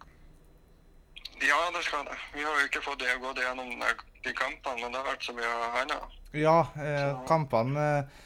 [1.44, 2.16] Ja, det skal det.
[2.34, 3.92] Vi har jo ikke fått det- gått gjennom de,
[4.24, 6.18] de kampene, men det har vært så mye annet.
[6.36, 8.18] Ja, eh, kampene eh,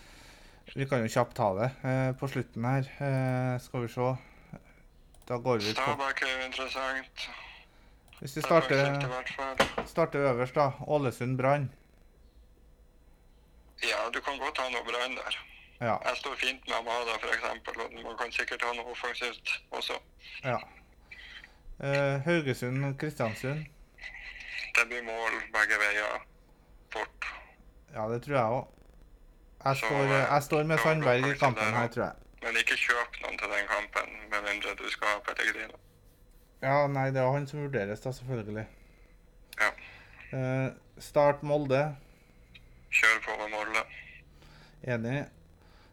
[0.75, 2.89] Vi kan jo kjapt ta det eh, på slutten her.
[2.99, 4.09] Eh, skal vi se.
[5.29, 7.29] Da går vi på Stabæk er jo interessant.
[8.21, 10.71] Hvis vi er starter, starter øverst, da.
[10.87, 11.69] Ålesund Brann.
[13.91, 15.37] Ja, du kan godt ha noe brann der.
[15.81, 15.97] Ja.
[16.09, 19.99] Jeg står fint med Amada, f.eks., og man kan sikkert ha noe offensivt også.
[20.45, 20.59] ja.
[21.83, 23.65] Eh, Haugesund Kristiansund.
[24.77, 26.21] Det blir mål begge veier
[26.95, 27.27] fort.
[27.95, 28.69] Ja, det tror jeg òg.
[29.65, 32.15] Jeg, står- eh, jeg står med Sandberg i kampen her, tror jeg.
[32.45, 35.77] Men ikke kjøp noen til den kampen, med mindre du skal ha Pellegrino.
[36.63, 38.67] Ja, nei, det er han som vurderes, da, selvfølgelig.
[39.61, 39.71] Ja.
[40.39, 41.83] Eh, start Molde.
[42.95, 43.81] Kjør på med Molde.
[44.95, 45.25] Enig.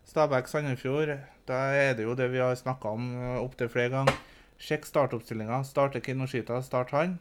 [0.05, 1.15] Stabæk Sandefjord.
[1.47, 4.17] Da er det jo det vi har snakka om eh, opptil flere ganger.
[4.61, 5.63] Sjekk startoppstillinga.
[5.65, 7.17] Starte Kinoshita, start han.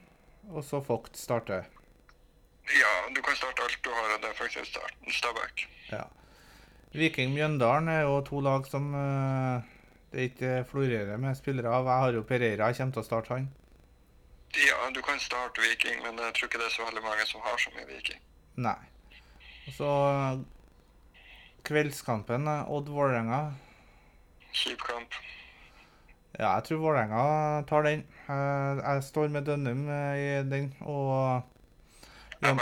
[0.50, 1.62] Og så Vogt starte.
[2.70, 5.12] Ja, du kan starte alt du har, og det er faktisk starten.
[5.12, 5.64] Stabæk.
[5.92, 6.04] Ja.
[6.92, 9.64] Viking Mjøndalen er jo to lag som uh,
[10.12, 11.88] det ikke florerer med spillere av.
[11.88, 13.50] Jeg har jo Pereira, jeg kommer til å starte han.
[14.60, 17.44] Ja, du kan starte Viking, men jeg tror ikke det er så veldig mange som
[17.46, 18.20] har så mye Viking.
[18.60, 18.80] Nei.
[19.66, 20.40] Og så eh,
[21.68, 23.40] kveldskampen, eh, Odd Vålerenga.
[24.52, 25.14] Kjip kamp.
[26.38, 27.24] Ja, jeg tror Vålerenga
[27.68, 28.04] tar den.
[28.28, 31.42] Eh, Jeg står med Dønnum i den, og
[32.42, 32.54] Ja.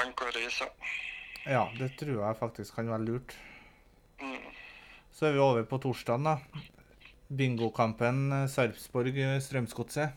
[1.47, 3.37] Ja, det tror jeg faktisk kan være lurt.
[4.21, 4.41] Mm.
[5.15, 6.37] Så er vi over på torsdagen, da.
[7.31, 10.11] Bingokampen Sarpsborg-Strømsgodset.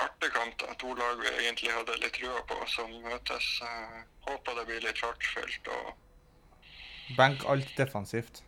[0.00, 0.74] Artig kamp, da.
[0.82, 3.48] To lag vi egentlig hadde litt trua på, som møtes.
[4.30, 5.68] Håper det blir litt fartsfelt.
[5.68, 8.42] og Benk alt defensivt.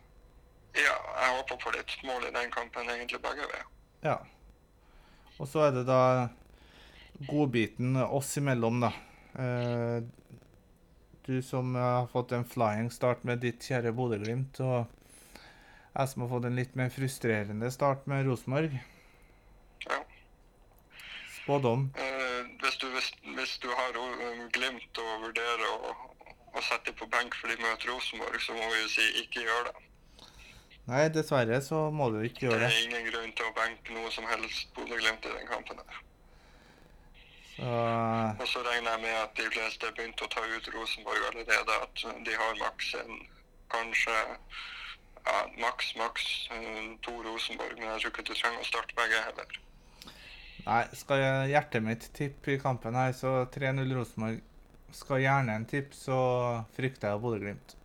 [0.79, 3.67] Ja, jeg håper på litt mål i den kampen, egentlig begge veier.
[4.05, 4.17] Ja.
[5.39, 6.29] Og så er det da
[7.29, 8.93] godbiten oss imellom, da.
[9.43, 9.99] Eh,
[11.27, 14.87] du som har fått en flying start med ditt kjære Bodø-Glimt, og
[15.93, 18.79] jeg som har fått en litt mer frustrerende start med Rosenborg.
[19.85, 20.01] Ja.
[21.43, 21.91] Spådom.
[21.99, 22.12] Eh,
[23.43, 23.97] hvis, du har
[24.55, 25.95] Glimt og vurderer å,
[26.55, 29.69] å sette på benk fordi de møter Rosenborg, så må vi jo si ikke gjør
[29.71, 29.75] det.
[30.91, 32.71] Nei, dessverre så må du ikke gjøre det.
[32.71, 35.79] Det er ingen grunn til å benke noe som helst Bodø-Glimt i den kampen.
[35.79, 36.01] her.
[37.53, 37.69] Så,
[38.43, 41.77] Og så regner jeg med at de fleste har begynt å ta ut Rosenborg allerede.
[41.87, 43.21] At de har maks en
[43.75, 44.17] kanskje
[45.27, 46.25] ja, maks, maks
[46.57, 47.79] eh, to Rosenborg.
[47.79, 49.61] Men jeg tror ikke du trenger å starte begge heller.
[50.67, 54.41] Nei, skal jeg- hjertet mitt tippe i kampen her, så 3-0 Rosenborg.
[54.93, 57.77] Skal gjerne en tipp, så frykter jeg Bodø-Glimt.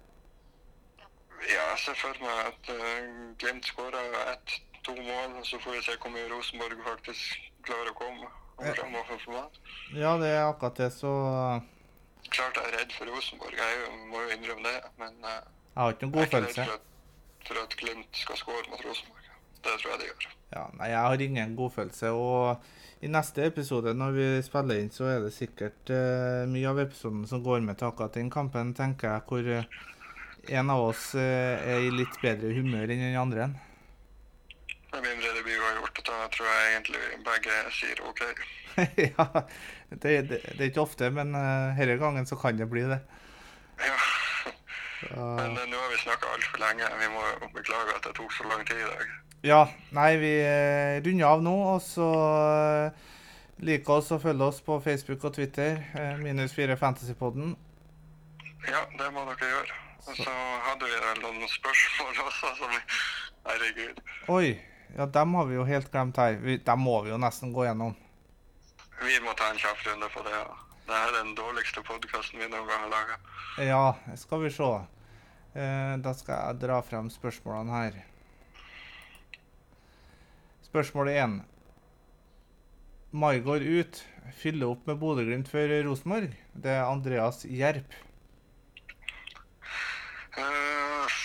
[1.47, 5.81] Ja, jeg ser for meg at uh, Glimt skårer ett-to mål, og så får vi
[5.85, 8.27] se hvor mye Rosenborg faktisk klarer å komme.
[8.59, 8.73] Ja.
[8.73, 9.57] For meg.
[9.93, 11.11] Ja, det er akkurat det, så
[12.33, 14.81] Klart jeg er redd for Rosenborg, jeg jo- må jo innrømme det.
[14.99, 16.81] Men uh, jeg har ikke noen jeg er ikke redd for at,
[17.47, 19.16] for at Glimt skal skåre mot Rosenborg.
[19.63, 20.27] Det tror jeg det gjør.
[20.53, 22.11] Ja, nei, jeg har ingen godfølelse.
[22.15, 26.81] Og i neste episode, når vi spiller inn, så er det sikkert uh, mye av
[26.81, 29.67] episoden som går med til akkurat den kampen, tenker jeg, hvor uh,
[30.47, 33.49] en av oss uh, er i litt bedre humør enn den andre.
[34.93, 38.23] Med mindre det blir uavgjort, da tror jeg egentlig begge sier OK.
[39.09, 39.27] ja,
[39.91, 43.01] det, det, det er ikke ofte, men uh, denne gangen så kan det bli det.
[43.83, 43.97] Ja.
[45.11, 46.87] Men nå har vi snakka altfor lenge.
[46.97, 47.21] Vi må
[47.53, 49.11] beklage at det tok så lang tid i dag.
[49.41, 52.09] Ja, nei, vi eh, runder av nå, og så
[53.57, 55.79] Like oss og følg oss på Facebook og Twitter.
[55.97, 57.55] eh, minus 4 Fantasypodden.
[58.67, 59.77] Ja, det må dere gjøre.
[60.07, 60.33] Og så
[60.67, 62.81] hadde vi vel noen spørsmål også som vi
[63.47, 64.01] Herregud.
[64.29, 64.59] Oi,
[64.97, 66.37] ja, dem har vi jo helt glemt her.
[66.43, 67.95] Vi, dem må vi jo nesten gå gjennom.
[69.01, 70.35] Vi må ta en kjapp runde på det.
[70.35, 70.45] Ja.
[70.87, 73.17] Det er den dårligste podkasten vi noen gang har laga.
[73.59, 74.69] Ja, skal vi se.
[75.57, 77.97] Eh, da skal jeg dra frem spørsmålene her.
[80.67, 81.41] Spørsmål 1.
[83.11, 83.99] Mai går ut.
[84.35, 86.33] Fyller opp med Bodø-Glimt før Rosenborg.
[86.63, 87.95] Det er Andreas Gjerp.
[90.37, 91.15] Eh,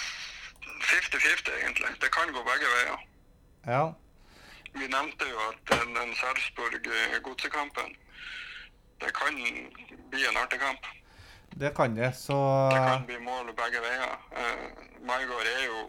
[0.93, 1.91] 50-50, egentlig.
[2.05, 3.03] Det kan gå begge veier.
[3.67, 3.83] Ja.
[4.79, 7.97] Vi nevnte jo at den, den Sarpsborg-godsekampen
[9.03, 9.35] Det kan
[10.11, 10.87] bli en artig kamp.
[11.51, 12.39] Det kan det, så
[12.71, 14.15] Det kan bli mål begge veier.
[14.39, 14.69] Uh,
[15.07, 15.89] Maigård er jo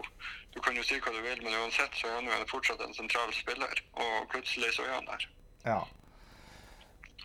[0.54, 2.94] Du kan jo si hva du vil, men uansett så er han jo fortsatt en
[2.94, 3.84] sentral spiller.
[3.94, 5.28] Og plutselig så er han der.
[5.66, 5.80] Ja.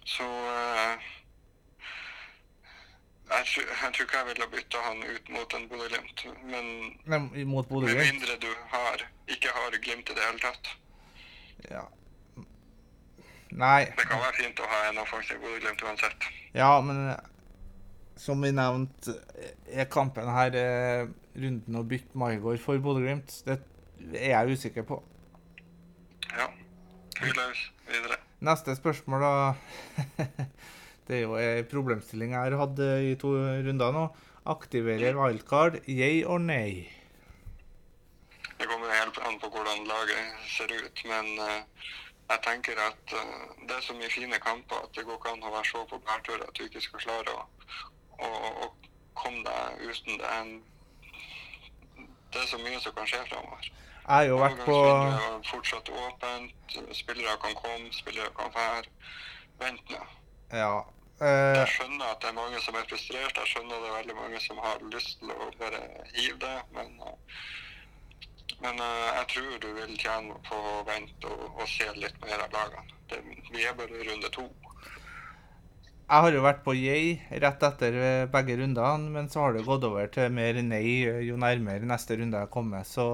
[0.08, 1.08] Så uh,
[3.28, 6.26] jeg, tror, jeg tror ikke jeg ville bytta han ut mot en Bodø-Glimt.
[6.52, 6.66] Men
[7.04, 8.12] men Mot med Bodø-Glimt?
[8.12, 10.74] mindre du har, ikke har Glimt i det hele tatt.
[11.70, 11.84] Ja.
[13.50, 13.84] Nei.
[13.96, 16.30] Det kan være fint å ha en offensiv Bodø-Glimt uansett.
[16.54, 17.12] Ja, men
[18.18, 19.14] som vi nevnte,
[19.70, 21.08] er kampen her eh,
[21.38, 23.40] runden å bytte Maigård for Bodø-Glimt?
[23.46, 23.58] Det
[24.14, 25.00] er jeg usikker på.
[26.32, 26.48] Ja.
[27.18, 28.18] Vi løs videre.
[28.46, 30.24] Neste spørsmål, da.
[31.08, 33.32] Det er jo en problemstilling jeg har hatt eh, i to
[33.64, 34.04] runder nå.
[34.48, 36.84] Aktiverer wildcard, yay or nei?
[38.58, 41.88] Det kommer helt an på hvordan laget ser ut, men uh,
[42.28, 45.46] jeg tenker at uh, det er så mye fine kamper at det går ikke an
[45.48, 47.44] å være så på bærtur at du ikke skal klare å,
[48.18, 48.28] å,
[48.64, 50.30] og komme deg uten det.
[50.40, 50.62] en-
[52.32, 53.62] Det er så mye som kan skje framover.
[54.08, 54.76] Jeg har jo vært på
[55.50, 56.76] fortsatt åpent.
[56.96, 58.84] Spillere kan komme, spillere kan være.
[59.60, 60.02] Vent nå.
[60.52, 60.84] Ja.
[61.20, 63.36] eh, Jeg skjønner at det er mange som er frustrert.
[63.36, 65.80] Jeg skjønner det er veldig mange som har lyst til å bare
[66.14, 66.62] hive det.
[66.72, 67.16] Men, eh,
[68.60, 72.44] men eh, jeg tror du vil tjene på å vente og, og se litt mer
[72.44, 72.92] av lagene.
[73.08, 74.48] Det, vi er bare runde to.
[76.08, 79.66] Jeg har jo vært på yay rett etter eh, begge rundene, men så har det
[79.66, 82.86] gått over til mer nei eh, jo nærmere neste runde jeg kommer.
[82.88, 83.04] Så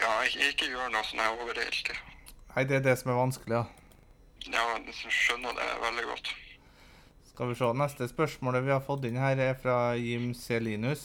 [0.00, 1.90] Ja, ikke, ikke gjør noe sånn her overilt.
[2.54, 3.66] nei, det er det som er vanskelig, ja.
[4.48, 6.30] Ja, jeg skjønner det veldig godt.
[7.34, 7.68] Skal vi se.
[7.82, 11.04] Neste spørsmålet vi har fått inn her, er fra Jim Celinus.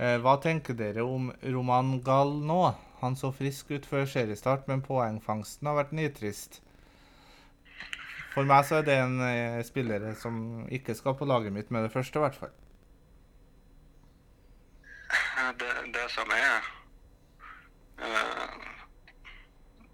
[0.00, 2.62] Eh, hva tenker dere om Roman Gall nå?
[3.04, 6.62] Han så frisk ut før seriestart, men poengfangsten har vært nitrist.
[8.34, 11.82] For meg så er det en eh, spiller som ikke skal på laget mitt med
[11.86, 12.52] det første, i hvert fall.
[15.60, 16.66] Det, det som er,
[17.98, 18.66] uh,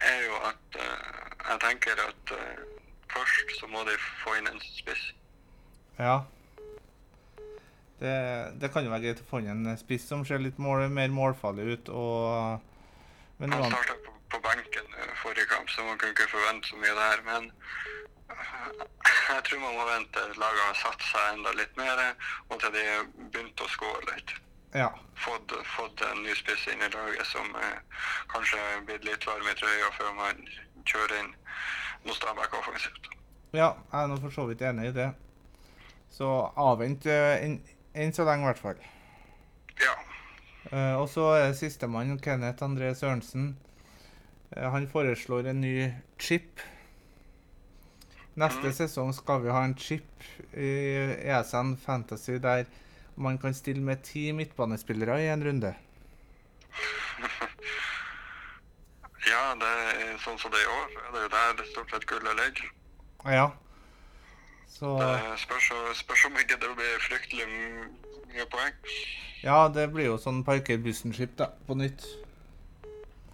[0.00, 2.64] er jo at uh, jeg tenker at uh,
[3.14, 5.06] først så må de få inn en spiss.
[5.98, 6.18] Ja.
[8.00, 8.12] Det,
[8.60, 11.08] det kan jo være greit å få inn en spiss som ser litt mål, mer
[11.14, 12.60] målfarlig ut, og
[13.38, 16.94] Men Han starta på, på benken forrige kamp, så man kunne ikke forvente så mye
[17.00, 17.18] der.
[17.30, 17.50] Men
[18.28, 22.02] jeg tror man må vente til laget har satt seg enda litt mer,
[22.50, 22.84] og til de
[23.32, 24.34] begynte å skåre litt.
[24.76, 24.90] Ja.
[25.22, 28.00] Fått, fått en ny spiss inn i laget som eh,
[28.32, 30.42] kanskje er blitt litt varm i trøya før man
[30.84, 31.30] kjører inn
[32.04, 33.08] noe Stabæk offensivt.
[33.56, 35.08] ja, jeg er nå for så vidt enig i det.
[36.12, 36.28] Så
[36.60, 37.56] avvent eh, enn
[37.96, 38.82] enn så lenge, i hvert fall.
[39.80, 39.94] Ja.
[40.70, 43.54] Eh, og så er sistemann Kenneth André Sørensen.
[44.52, 45.76] Eh, han foreslår en ny
[46.20, 46.60] chip.
[48.36, 48.72] Neste Mhm.
[48.72, 50.04] sesong skal vi ha en chip
[50.52, 50.68] i
[51.24, 52.64] ESN Fantasy der
[53.16, 55.74] man kan stille med ti midtbanespillere i en runde.
[59.32, 60.88] ja, det er sånn som det er i år.
[61.12, 62.64] Det er jo der det stort sett gullet ligger.
[63.32, 63.48] Ja.
[64.68, 67.46] Så Det spørs, spørs om ikke det blir fryktelig
[68.28, 68.74] mye poeng.
[69.42, 72.04] Ja, det blir jo sånn Parker Bussen-chip, da, på nytt.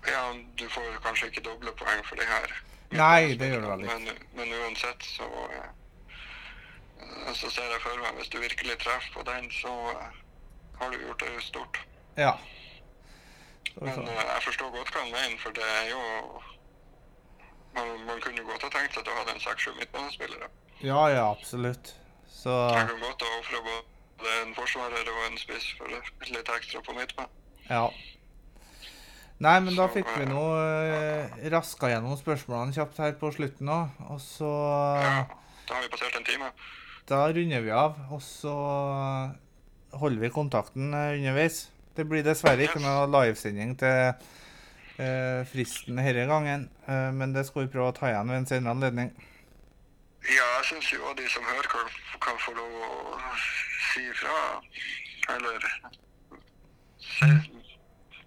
[0.07, 2.47] Ja, du får kanskje ikke doble poeng for de her.
[2.93, 3.99] Nei, det gjør du vel ikke.
[3.99, 5.71] Men, men uansett så eh,
[7.35, 10.19] Så ser jeg for meg hvis du virkelig treffer på den, så eh,
[10.81, 11.81] har du gjort det stort.
[12.17, 12.35] Ja.
[13.81, 16.03] Men eh, jeg forstår godt hva han mener, for det er jo
[17.75, 20.49] man, man kunne godt ha tenkt seg at du hadde en seks-sju midtbanespillere.
[20.83, 21.95] Ja, ja, absolutt.
[22.29, 25.89] Så Jeg kan godt ha ofra både en forsvarer og en spiss for
[26.37, 27.33] litt ekstra på midtbanen.
[27.71, 27.87] Ja.
[29.43, 33.97] Nei, men da fikk vi nå eh, raska gjennom spørsmålene kjapt her på slutten òg.
[34.15, 34.51] Og så
[35.03, 35.25] Ja,
[35.67, 36.53] da har vi passert en time.
[37.11, 38.55] Da runder vi av, og så
[39.99, 41.65] holder vi kontakten eh, underveis.
[41.97, 44.15] Det blir dessverre ikke noe livesending til
[45.03, 48.49] eh, fristen denne gangen, eh, men det skal vi prøve å ta igjen ved en
[48.49, 49.11] senere anledning.
[50.23, 51.91] Ja, jeg syns jo de som hører, kan,
[52.23, 53.19] kan få lov å
[53.91, 54.39] si ifra.
[55.35, 55.67] Eller
[57.03, 57.29] se,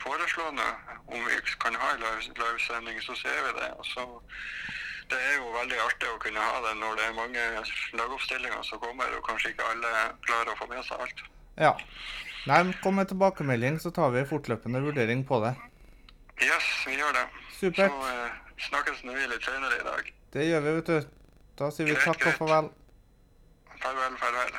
[0.05, 0.67] foreslå nå,
[1.05, 2.03] Om vi kan ha en
[2.41, 3.69] livesending, så ser vi det.
[3.79, 4.05] Og så,
[5.11, 7.43] det er jo veldig artig å kunne ha det når det er mange
[7.99, 9.91] lagoppstillinger som kommer, og kanskje ikke alle
[10.25, 11.25] klarer å få med seg alt.
[11.61, 11.73] Ja.
[12.49, 15.55] Nei, kom med tilbakemelding, så tar vi fortløpende vurdering på det.
[16.41, 17.25] Yes, vi gjør det.
[17.57, 17.93] Supert.
[17.93, 20.13] Så eh, snakkes vi litt senere i dag.
[20.35, 21.11] Det gjør vi, vet du.
[21.55, 22.71] Da sier vi Greit, takk og farvel.
[23.79, 24.57] Farvel, farvel.